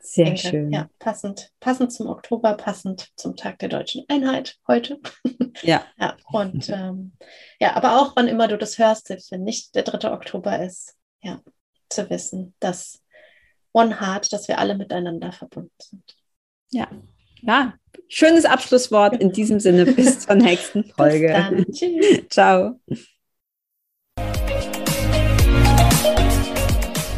Sehr 0.00 0.24
denke, 0.26 0.40
schön. 0.40 0.72
Ja, 0.72 0.88
passend, 0.98 1.50
passend 1.60 1.92
zum 1.92 2.06
Oktober, 2.06 2.54
passend 2.54 3.08
zum 3.16 3.36
Tag 3.36 3.58
der 3.58 3.68
deutschen 3.68 4.04
Einheit 4.08 4.56
heute. 4.66 5.00
Ja. 5.62 5.84
ja 5.98 6.16
und 6.30 6.68
ähm, 6.68 7.14
ja, 7.58 7.74
aber 7.74 8.00
auch 8.00 8.14
wann 8.14 8.28
immer 8.28 8.46
du 8.46 8.56
das 8.56 8.78
hörst, 8.78 9.08
selbst 9.08 9.32
wenn 9.32 9.42
nicht 9.42 9.74
der 9.74 9.82
3. 9.82 10.12
Oktober 10.12 10.64
ist, 10.64 10.94
ja, 11.20 11.42
zu 11.88 12.08
wissen, 12.10 12.54
dass 12.60 13.02
One 13.72 14.00
Heart, 14.00 14.32
dass 14.32 14.46
wir 14.46 14.58
alle 14.58 14.76
miteinander 14.76 15.32
verbunden 15.32 15.74
sind. 15.80 16.16
Ja. 16.70 16.88
Ja, 17.42 17.74
schönes 18.08 18.44
Abschlusswort 18.44 19.20
in 19.20 19.32
diesem 19.32 19.58
Sinne. 19.58 19.84
Bis 19.86 20.20
zur 20.20 20.36
nächsten 20.36 20.84
Folge. 20.84 21.26
Bis 21.26 21.36
dann. 21.36 21.64
Tschüss. 21.72 22.28
Ciao. 22.28 22.80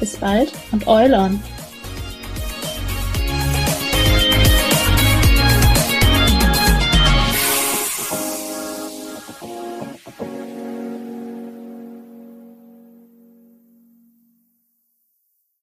Bis 0.00 0.16
bald 0.16 0.52
und 0.72 0.86
Eulon! 0.86 1.42